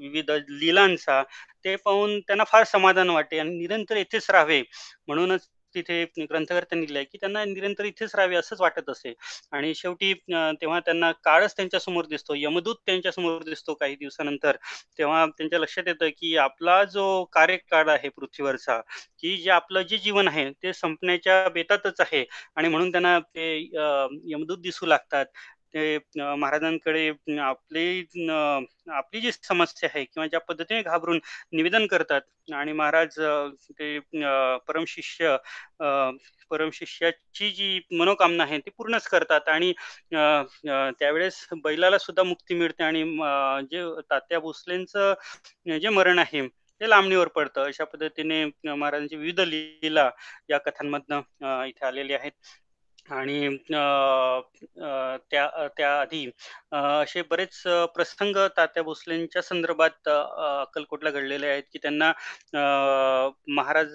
विविध 0.00 0.30
लिलांचा 0.50 1.22
ते 1.64 1.74
पाहून 1.76 2.18
त्यांना 2.20 2.44
फार 2.44 2.64
समाधान 2.64 3.10
वाटे 3.10 3.38
आणि 3.38 3.56
निरंतर 3.58 3.96
येथेच 3.96 4.30
राहावे. 4.30 4.62
म्हणूनच 5.08 5.48
तिथे 5.74 6.02
ग्रंथकर्त्यांनी 6.20 6.86
लिहिलंय 6.86 7.04
की 7.04 7.18
त्यांना 7.18 7.44
निरंतर 7.44 7.84
इथेच 7.84 8.14
राहावे 8.14 8.36
असंच 8.36 8.60
वाटत 8.60 8.88
असे. 8.90 9.12
आणि 9.52 9.74
शेवटी 9.74 10.12
तेव्हा 10.60 10.78
त्यांना 10.80 11.10
काळच 11.24 11.54
त्यांच्यासमोर 11.56 12.06
दिसतो 12.06 12.34
यमदूत 12.36 12.76
त्यांच्यासमोर 12.86 13.42
दिसतो 13.44 13.74
काही 13.74 13.94
दिवसानंतर. 13.96 14.56
तेव्हा 14.98 15.24
त्यांच्या 15.28 15.58
लक्षात 15.58 15.88
येतं 15.88 16.08
की 16.18 16.36
आपला 16.38 16.82
जो 16.86 17.24
कार्यकाळ 17.32 17.88
आहे 17.90 18.08
पृथ्वीवरचा 18.10 18.80
की 19.20 19.36
जे 19.36 19.50
आपलं 19.50 19.82
जे 19.84 19.98
जीवन 19.98 20.28
आहे 20.28 20.50
ते 20.62 20.72
संपण्याच्या 20.74 21.48
बेतातच 21.54 22.00
आहे. 22.00 22.24
आणि 22.56 22.68
म्हणून 22.68 22.90
त्यांना 22.92 23.18
ते 23.20 23.52
यमदूत 24.26 24.58
दिसू 24.60 24.86
लागतात. 24.86 25.26
ते 25.74 25.98
महाराजांकडे 26.16 27.08
आपली 27.38 28.26
आपली 28.90 29.20
जी 29.20 29.32
समस्या 29.32 29.88
आहे 29.94 30.04
किंवा 30.04 30.26
ज्या 30.26 30.40
पद्धतीने 30.40 30.82
घाबरून 30.82 31.18
निवेदन 31.52 31.86
करतात 31.86 32.52
आणि 32.52 32.72
महाराज 32.72 33.18
ते 33.70 33.98
परमशिष्य 34.68 35.36
परमशिष्याची 36.50 37.50
जी 37.50 37.80
मनोकामना 37.92 38.44
आहे 38.44 38.58
ती 38.58 38.70
पूर्णच 38.70 39.06
करतात 39.08 39.48
आणि 39.48 39.72
त्यावेळेस 40.12 41.46
बैलाला 41.64 41.98
सुद्धा 41.98 42.22
मुक्ती 42.22 42.54
मिळते 42.54 42.82
आणि 42.84 43.02
जे 43.70 43.84
तात्या 44.10 44.38
भोसलेंचं 44.40 45.78
जे 45.80 45.88
मरण 45.88 46.18
आहे 46.18 46.46
ते 46.80 46.88
लांबणीवर 46.90 47.28
पडतं. 47.28 47.64
अशा 47.66 47.84
पद्धतीने 47.84 48.44
महाराजांची 48.66 49.16
विविध 49.16 49.40
लीला 49.40 50.10
या 50.50 50.58
कथांमधनं 50.58 51.64
इथे 51.66 51.86
आलेले 51.86 52.14
आहेत. 52.14 52.32
आणि 53.08 53.56
त्या 53.70 55.66
त्याआधी 55.76 56.24
असे 56.72 57.22
बरेच 57.30 57.62
प्रसंग 57.94 58.36
तात्या 58.56 58.82
भोसलेंच्या 58.82 59.42
संदर्भात 59.42 60.08
अक्कलकोटला 60.08 61.10
घडलेले 61.10 61.46
आहेत 61.46 61.62
की 61.72 61.78
त्यांना 61.82 62.12
महाराज 63.48 63.94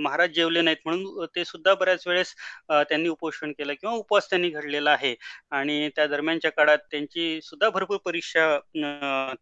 महाराज 0.00 0.30
जेवले 0.30 0.60
नाहीत 0.62 0.76
म्हणून 0.84 1.26
ते 1.36 1.44
सुद्धा 1.44 1.74
बऱ्याच 1.74 2.06
वेळेस 2.06 2.34
त्यांनी 2.70 3.08
उपोषण 3.08 3.52
केलं 3.52 3.72
किंवा 3.74 3.94
उपवास 3.96 4.28
त्यांनी 4.30 4.48
घडलेला 4.50 4.90
आहे. 4.92 5.14
आणि 5.52 5.88
त्या 5.96 6.06
दरम्यानच्या 6.06 6.50
काळात 6.52 6.78
त्यांची 6.90 7.40
सुद्धा 7.42 7.68
भरपूर 7.70 7.96
परीक्षा 8.04 8.58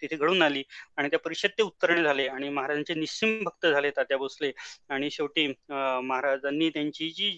तिथे 0.01 0.17
घडून 0.17 0.43
आली 0.43 0.63
आणि 0.97 1.09
त्या 1.11 1.19
परीक्षेत 1.19 1.51
ते 1.59 1.63
उत्तरणे 1.63 2.03
झाले 2.03 2.27
आणि 2.29 2.49
महाराजांचे 2.49 2.95
निस्सिम 2.95 3.43
भक्त 3.45 3.67
झाले 3.67 3.91
तात्या 3.97 4.17
भोसले. 4.19 4.53
आणि 4.91 5.11
शेवटी 5.11 5.47
महाराजांनी 5.69 6.69
त्यांची 6.71 7.11
जी 7.11 7.31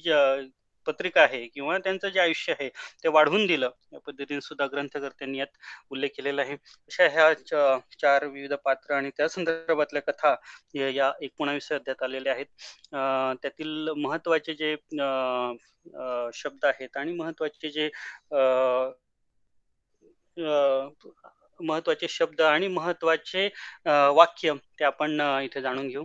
पत्रिका 0.86 1.20
आहे 1.22 1.46
किंवा 1.46 1.78
त्यांचं 1.78 2.08
जे 2.08 2.20
आयुष्य 2.20 2.52
आहे 2.52 2.68
ते 3.04 3.08
वाढवून 3.08 3.46
दिलं. 3.46 3.70
या 3.92 3.98
पद्धतीने 4.06 4.40
सुद्धा 4.40 4.66
ग्रंथकर्त्यांनी 4.72 5.38
यात 5.38 5.56
उल्लेख 5.90 6.10
केलेला 6.16 6.42
आहे. 6.42 6.54
अशा 6.54 7.08
ह्या 7.08 7.32
चार 8.00 8.24
विविध 8.26 8.52
पात्र 8.64 8.94
आणि 8.94 9.10
त्या 9.16 9.28
संदर्भातल्या 9.28 10.02
कथा 10.02 10.34
या 10.74 11.12
एकोणावीस 11.22 11.72
अध्यात 11.72 12.02
आलेल्या 12.02 12.32
आहेत. 12.32 12.46
त्यातील 13.42 13.88
महत्त्वाचे 13.96 14.54
जे 14.54 14.74
शब्द 16.34 16.64
आहेत 16.64 16.96
आणि 16.96 17.12
महत्त्वाचे 17.14 17.70
जे 17.70 17.88
महत्त्वाचे 21.60 22.06
शब्द 22.10 22.40
आणि 22.42 22.68
महत्त्वाचे 22.68 23.48
वाक्य 23.86 24.52
ते 24.80 24.84
आपण 24.84 25.20
इथे 25.44 25.60
जाणून 25.60 25.88
घेऊ. 25.88 26.04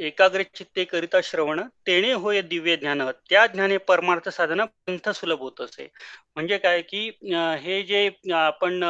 एकाग्र 0.00 0.42
चित्ते 0.56 0.84
करिता 0.84 1.20
श्रवण 1.24 1.60
तेणे 1.86 2.12
होय 2.12 2.40
दिव्य 2.42 2.76
ज्ञान. 2.76 3.02
त्या 3.30 3.46
ज्ञाने 3.46 3.76
परमार्थ 3.88 4.28
साधना 4.28 4.64
पंथ 4.86 5.08
सुलभ 5.14 5.40
होत 5.40 5.60
असे. 5.60 5.88
म्हणजे 6.36 6.58
काय 6.58 6.80
की 6.82 7.00
हे 7.62 7.82
जे 7.82 8.08
आपण 8.34 8.80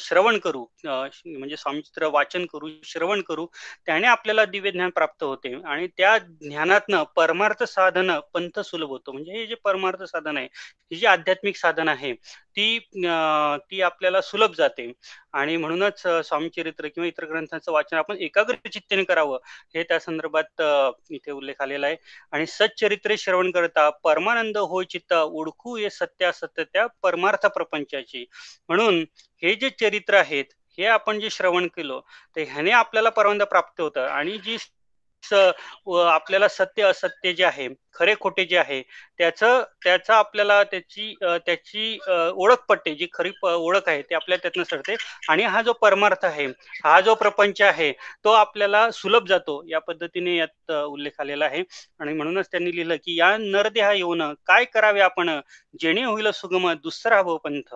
श्रवण 0.00 0.38
करू 0.44 0.64
म्हणजे 0.84 1.56
स्वामीचित्र 1.56 2.06
वाचन 2.12 2.46
करू 2.52 2.68
श्रवण 2.84 3.20
करू 3.28 3.46
त्याने 3.86 4.06
आपल्याला 4.06 4.44
दिव्य 4.44 4.70
ज्ञान 4.70 4.90
प्राप्त 4.94 5.22
होते. 5.24 5.54
आणि 5.64 5.86
त्या 5.96 6.16
ज्ञानातनं 6.18 7.02
परमार्थ 7.16 7.62
साधन 7.64 8.18
पंथ 8.34 8.60
सुलभ 8.60 8.88
होतं. 8.88 9.12
म्हणजे 9.12 9.32
हे 9.32 9.46
जे 9.46 9.54
परमार्थ 9.64 10.02
साधन 10.04 10.36
आहे 10.36 10.46
हे 10.92 10.96
जे 10.96 11.06
आध्यात्मिक 11.06 11.56
साधन 11.56 11.88
आहे 11.88 12.12
ती 12.56 12.78
ती 13.70 13.80
आपल्याला 13.82 14.20
सुलभ 14.20 14.54
जाते. 14.58 14.90
आणि 15.32 15.56
म्हणूनच 15.56 16.00
स्वामी 16.26 16.48
चरित्र 16.56 16.88
किंवा 16.88 17.06
इतर 17.08 17.24
ग्रंथांचं 17.28 17.72
वाचन 17.72 17.96
आपण 17.96 18.16
एकाग्र 18.20 18.68
चित्तेने 18.72 19.04
करावं 19.04 19.38
हे 19.74 19.82
त्या 19.82 19.98
संदर्भात 20.00 20.62
इथे 21.10 21.30
उल्लेख 21.32 21.62
आलेला 21.62 21.86
आहे. 21.86 21.96
आणि 22.32 22.46
सच्चरित्रे 22.46 23.16
श्रवण 23.16 23.50
करता 23.50 23.88
परमानंद 24.04 24.58
होय 24.58 24.84
चित्त 24.90 25.14
ओळखू 25.14 25.76
हे 25.76 25.90
सत्या 25.90 26.32
सत्य 26.32 26.64
त्या 26.64 26.86
परमार्थ 27.02 27.46
प्रपंचाची. 27.46 28.24
म्हणून 28.68 29.04
हे 29.42 29.54
जे 29.54 29.70
चरित्र 29.80 30.14
आहेत 30.14 30.44
हे 30.78 30.86
आपण 30.86 31.18
जे 31.20 31.30
श्रवण 31.30 31.66
केलं 31.76 32.00
तर 32.36 32.40
ह्याने 32.48 32.70
आपल्याला 32.72 33.08
परमानंद 33.10 33.42
प्राप्त 33.44 33.80
होतं 33.80 34.06
आणि 34.08 34.36
जी 34.38 34.56
आपल्याला 35.22 36.48
सत्य 36.48 36.82
असत्य 36.82 37.32
जे 37.32 37.44
आहे 37.44 37.68
खरे 37.94 38.14
खोटे 38.20 38.44
जे 38.44 38.56
आहे 38.58 38.80
त्याचं 39.18 39.62
त्याचा 39.84 40.14
आपल्याला 40.16 40.62
त्याची 40.62 41.14
त्याची 41.20 41.98
ओळख 42.34 42.64
पटते 42.68 42.94
जी 42.94 43.06
खरी 43.12 43.30
ओळख 43.44 43.88
आहे 43.88 44.02
ते 44.02 44.14
आपल्याला 44.14 44.42
त्यातनं 44.42 44.64
सरते 44.64 44.94
आणि 45.28 45.42
हा 45.44 45.62
जो 45.62 45.72
परमार्थ 45.72 46.24
आहे 46.24 46.46
हा 46.84 47.00
जो 47.00 47.14
प्रपंच 47.14 47.60
आहे 47.62 47.92
तो 48.24 48.32
आपल्याला 48.32 48.90
सुलभ 48.92 49.26
जातो 49.28 49.62
या 49.68 49.78
पद्धतीने 49.78 50.36
यात 50.36 50.72
उल्लेख 50.72 51.20
आलेला 51.20 51.44
आहे. 51.44 51.62
आणि 52.00 52.12
म्हणूनच 52.12 52.46
त्यांनी 52.50 52.74
लिहिलं 52.76 52.96
की 52.96 53.18
या 53.18 53.36
नरदेहा 53.38 53.92
येऊन 53.92 54.22
काय 54.46 54.64
करावे 54.66 55.00
आपण? 55.00 55.30
जेणे 55.80 56.02
होईल 56.04 56.30
सुगम 56.32 56.70
दुसरा 56.74 57.20
भवपंथ 57.22 57.74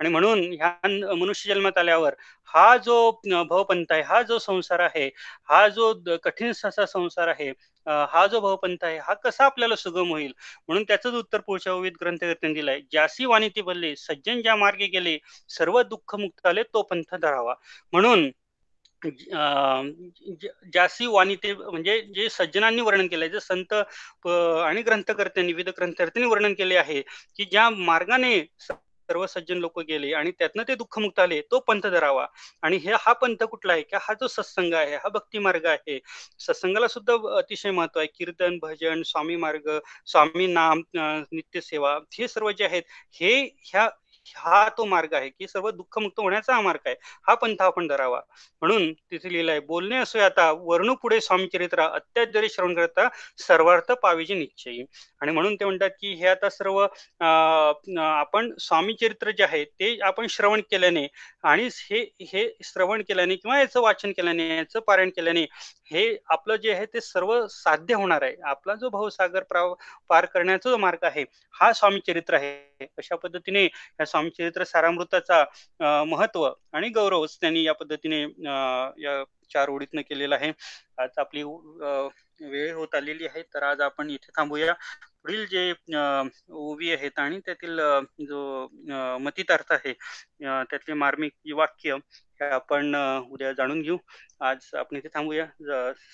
आणि 0.00 0.08
म्हणून 0.08 0.40
ह्या 0.52 1.14
मनुष्य 1.14 1.54
जन्मात 1.54 1.78
आल्यावर 1.78 2.14
हा 2.54 2.76
जो 2.76 3.10
भवपंत 3.48 3.92
आहे 3.92 4.02
हा 4.02 4.20
जो 4.22 4.38
संसार 4.38 4.80
आहे 4.80 5.06
हा 5.48 5.66
जो 5.68 5.92
कठीण 6.22 6.52
असा 6.64 6.86
संसार 6.86 7.28
आहे 7.28 7.48
हा 7.86 8.26
जो 8.26 8.40
भवपंथ 8.40 8.84
आहे 8.84 8.98
हा 8.98 9.14
कसा 9.14 9.44
आपल्याला 9.44 9.76
सुगम 9.76 10.08
होईल? 10.10 10.32
म्हणून 10.68 10.84
त्याचंच 10.84 11.14
उत्तर 11.14 11.40
पुढच्या 11.40 11.74
विविध 11.74 11.94
ग्रंथकर्त्यांनी 12.00 12.54
दिलंय. 12.54 12.80
ज्यासी 12.90 13.24
वाणिती 13.24 13.62
बोलले 13.62 13.94
सज्जन 13.96 14.40
ज्या 14.42 14.56
मार्गे 14.56 14.86
गेले 14.86 15.18
सर्व 15.48 15.80
दुःख 15.82 16.14
मुक्त 16.16 16.46
आले 16.46 16.62
तो 16.74 16.82
पंथ 16.82 17.14
धरावा. 17.22 17.54
म्हणून 17.92 18.30
अं, 19.02 19.90
ज- 20.42 20.46
ज्यासी 20.72 21.06
वाणिते 21.06 21.52
म्हणजे 21.54 22.00
जे 22.14 22.28
सज्जनांनी 22.28 22.82
वर्णन 22.82 23.06
केलंय 23.06 23.28
जे 23.28 23.40
संत 23.40 23.72
आणि 23.72 24.82
ग्रंथकर्त्यांनी 24.82 25.52
विविध 25.52 25.68
ग्रंथकर्त्यांनी 25.68 26.30
वर्णन 26.30 26.54
केले 26.54 26.76
आहे 26.76 27.00
की 27.36 27.44
ज्या 27.44 27.68
मार्गाने 27.70 28.38
सर्व 29.08 29.26
सज्जन 29.26 29.58
लोक 29.58 29.78
गेले 29.88 30.12
आणि 30.14 30.30
त्यातनं 30.38 30.62
ते 30.68 30.74
दुःखमुक्त 30.74 31.18
आले 31.20 31.40
तो 31.50 31.58
पंथ 31.68 31.86
धरावा. 31.86 32.26
आणि 32.62 32.76
हे 32.76 32.92
हा 33.00 33.12
पंथ 33.12 33.42
कुठला 33.44 33.72
आहे? 33.72 33.82
की 33.82 33.96
हा 34.00 34.14
जो 34.14 34.28
सत्संग 34.28 34.74
आहे 34.74 34.96
हा 34.96 35.08
भक्ती 35.08 35.38
मार्ग 35.38 35.66
आहे? 35.66 35.98
सत्संगाला 36.40 36.88
सुद्धा 36.88 37.14
अतिशय 37.38 37.70
महत्त्व 37.70 38.00
आहे. 38.00 38.08
कीर्तन 38.18 38.58
भजन 38.62 39.02
स्वामी 39.06 39.36
मार्ग 39.36 39.70
स्वामी 40.06 40.46
नाम 40.46 40.82
नित्यसेवा 40.96 41.98
हे 42.14 42.28
सर्व 42.28 42.50
जे 42.52 42.64
आहेत 42.64 42.82
हे 43.20 43.32
ह्या 43.64 43.88
हा 44.36 44.68
तो 44.78 44.84
मार्ग 44.84 45.14
आहे 45.14 45.28
की 45.28 45.46
सर्व 45.48 45.70
दुःखमुक्त 45.70 46.20
होण्याचा 46.20 46.54
हा 46.54 46.60
मार्ग 46.60 46.86
आहे. 46.86 46.94
हा 47.28 47.34
पंथ 47.34 47.62
आपण 47.62 47.86
धरावा. 47.88 48.20
म्हणून 48.62 48.92
तिथे 48.92 49.32
लिहिलं 49.32 49.50
आहे 49.50 49.60
बोलणे 49.66 49.96
असो 49.96 50.18
आता 50.20 50.50
वर्णू 50.60 50.94
पुढे 51.02 51.20
स्वामी 51.20 51.46
चरित्र 51.52 51.82
अत्याच 51.82 52.28
जरी 52.34 52.48
श्रवण 52.48 52.74
करता 52.74 53.08
सर्वार्थ 53.46 53.92
पाविजे 54.02 54.34
निश्चयी. 54.34 54.84
आणि 55.20 55.32
म्हणून 55.32 55.54
ते 55.60 55.64
म्हणतात 55.64 55.90
की 56.00 56.12
हे 56.14 56.26
आता 56.28 56.48
सर्व 56.50 56.80
आपण 58.00 58.52
स्वामी 58.60 58.94
चरित्र 59.00 59.30
जे 59.30 59.44
आहे 59.44 59.64
ते 59.64 59.96
आपण 60.04 60.26
श्रवण 60.30 60.60
केल्याने 60.70 61.06
आणि 61.44 61.68
हे 61.80 62.00
हे 62.32 62.48
श्रवण 62.64 63.02
केल्याने 63.08 63.36
किंवा 63.36 63.58
याचं 63.58 63.80
वाचन 63.82 64.12
केल्याने 64.16 64.48
याचं 64.56 64.80
पारायण 64.86 65.10
केल्याने 65.16 65.42
हे 65.90 66.06
आपलं 66.30 66.56
जे 66.62 66.72
आहे 66.72 66.86
ते 66.86 67.00
सर्व 67.00 67.46
साध्य 67.50 67.94
होणार 67.94 68.22
आहे. 68.22 68.34
आपला 68.44 68.74
जो 68.74 68.88
भावसागर 68.90 69.42
पार 70.08 70.24
करण्याचा 70.26 70.70
जो 70.70 70.76
मार्ग 70.76 71.04
आहे 71.04 71.24
हा 71.54 71.72
स्वामी 71.72 72.00
चरित्र 72.06 72.34
आहे. 72.34 72.86
अशा 72.98 73.16
पद्धतीने 73.16 73.64
या 73.64 74.04
सामचरित्र 74.18 74.42
चरित्र 74.42 74.64
सारामृताचा 74.64 76.04
महत्त्व 76.04 76.50
आणि 76.72 76.88
गौरव 76.88 77.26
त्यांनी 77.26 77.62
या 77.62 77.72
पद्धतीने 77.74 78.22
अं, 78.24 78.92
या 78.98 79.24
चार 79.52 79.68
ओळीतनं 79.68 80.00
केलेला 80.00 80.34
आहे. 80.34 80.52
आज 80.98 81.08
आपली 81.16 81.42
वेळ 82.40 82.74
होत 82.74 82.94
आलेली 82.94 83.26
आहे 83.26 83.42
तर 83.42 83.62
आज 83.62 83.80
आपण 83.80 84.10
इथे 84.10 84.30
थांबूया. 84.36 84.72
पुढील 85.22 85.46
जे 85.46 85.74
ओवी 86.50 86.92
आहेत 86.92 87.18
आणि 87.18 87.40
त्यातील 87.46 87.80
जो 88.28 88.68
मतितार्थ 89.20 89.72
आहे 89.72 89.92
त्यातले 90.40 90.92
मार्मिक 90.92 91.32
वाक्य 91.54 91.94
हे 92.10 92.44
आपण 92.44 92.96
उद्या 93.30 93.52
जाणून 93.52 93.82
घेऊ. 93.82 93.96
आज 94.40 94.58
आपण 94.74 94.96
इथे 94.96 95.08
थांबूया. 95.14 95.46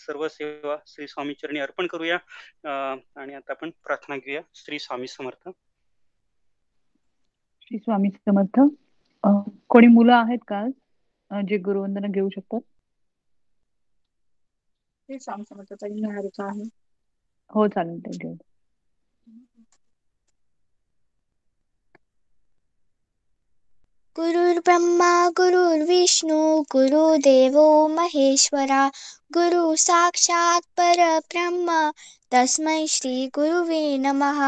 सर्व 0.06 0.28
सेवा 0.28 0.76
श्री 0.86 1.08
स्वामी 1.08 1.34
चरणी 1.34 1.58
अर्पण 1.58 1.86
करूया. 1.86 2.16
अं, 2.64 2.96
आणि 3.16 3.34
आता 3.34 3.52
आपण 3.52 3.70
प्रार्थना 3.70 4.16
घेऊया. 4.16 4.40
श्री 4.54 4.78
स्वामी 4.78 5.08
समर्थ. 5.08 5.48
श्री 7.68 7.78
स्वामी 7.78 8.08
समर्थ. 8.10 8.60
अ, 9.24 9.28
कोणी 9.68 9.86
मुलं 9.86 10.12
आहेत 10.12 10.38
का 10.48 10.66
जे 11.42 11.58
गुरुवंदना 11.58 12.06
घेऊ 12.08 12.28
शकतात? 12.28 12.60
ते 15.08 15.18
स्वामी 15.18 15.44
समर्थाचा 15.48 15.86
निहारिका 15.86 16.44
आहे? 16.44 16.62
हो 17.54 17.66
चालेल 17.68 18.00
ते 18.00 18.10
घेऊ. 18.10 18.34
गुरुर्ब्रह्मा 24.16 25.28
गुरुर्विष्णू 25.28 26.60
गुरुदेवो 26.60 27.88
महेश्वरा 27.88 28.90
गुरु 29.30 29.62
साक्षात् 29.76 30.66
परब्रह्म। 30.76 31.70
तस्मै 32.32 32.76
श्री 32.86 33.12
गुरुवे 33.34 33.80
नमः। 33.98 34.40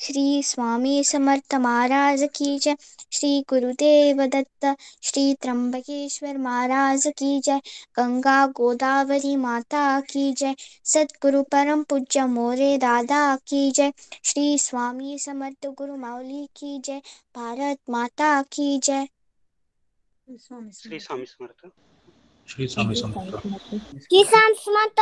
श्री 0.00 0.42
स्वामी 0.42 0.94
समर्थ 1.04 1.54
महाराज 1.56 2.22
की 2.36 2.58
जय। 2.58 2.76
श्री 3.12 3.30
गुरुदेव 3.48 4.24
दत्त। 4.26 4.66
श्री 5.02 5.24
त्र्यंबकेश्वर 5.34 6.38
महाराज 6.38 7.06
की 7.18 7.38
जय। 7.40 7.60
गंगा 7.96 8.36
गोदावरी 8.56 9.34
माता 9.38 9.84
की 10.10 10.32
जय। 10.34 10.54
सद्गुरु 10.84 11.42
परम 11.52 11.82
पूज्य 11.84 12.24
मोरे 12.28 12.76
दादा 12.78 13.20
की 13.46 13.70
जय। 13.72 13.92
श्री 14.24 14.46
स्वामी 14.58 15.18
समर्थ 15.18 15.66
गुरु 15.74 15.96
माऊली 15.98 16.46
की 16.56 16.78
जय। 16.80 17.00
भारत 17.34 17.78
माता 17.90 18.32
की 18.52 18.78
जय। 18.82 19.08
स्वामी 20.38 20.72
श्री 20.74 21.00
स्वामी 21.00 21.26
समर्थ। 21.26 21.70
श्री 22.50 22.66
स्वामी 22.68 22.94
समर्थ 22.94 23.42
किसान 24.10 24.54
समर्थ 24.58 25.00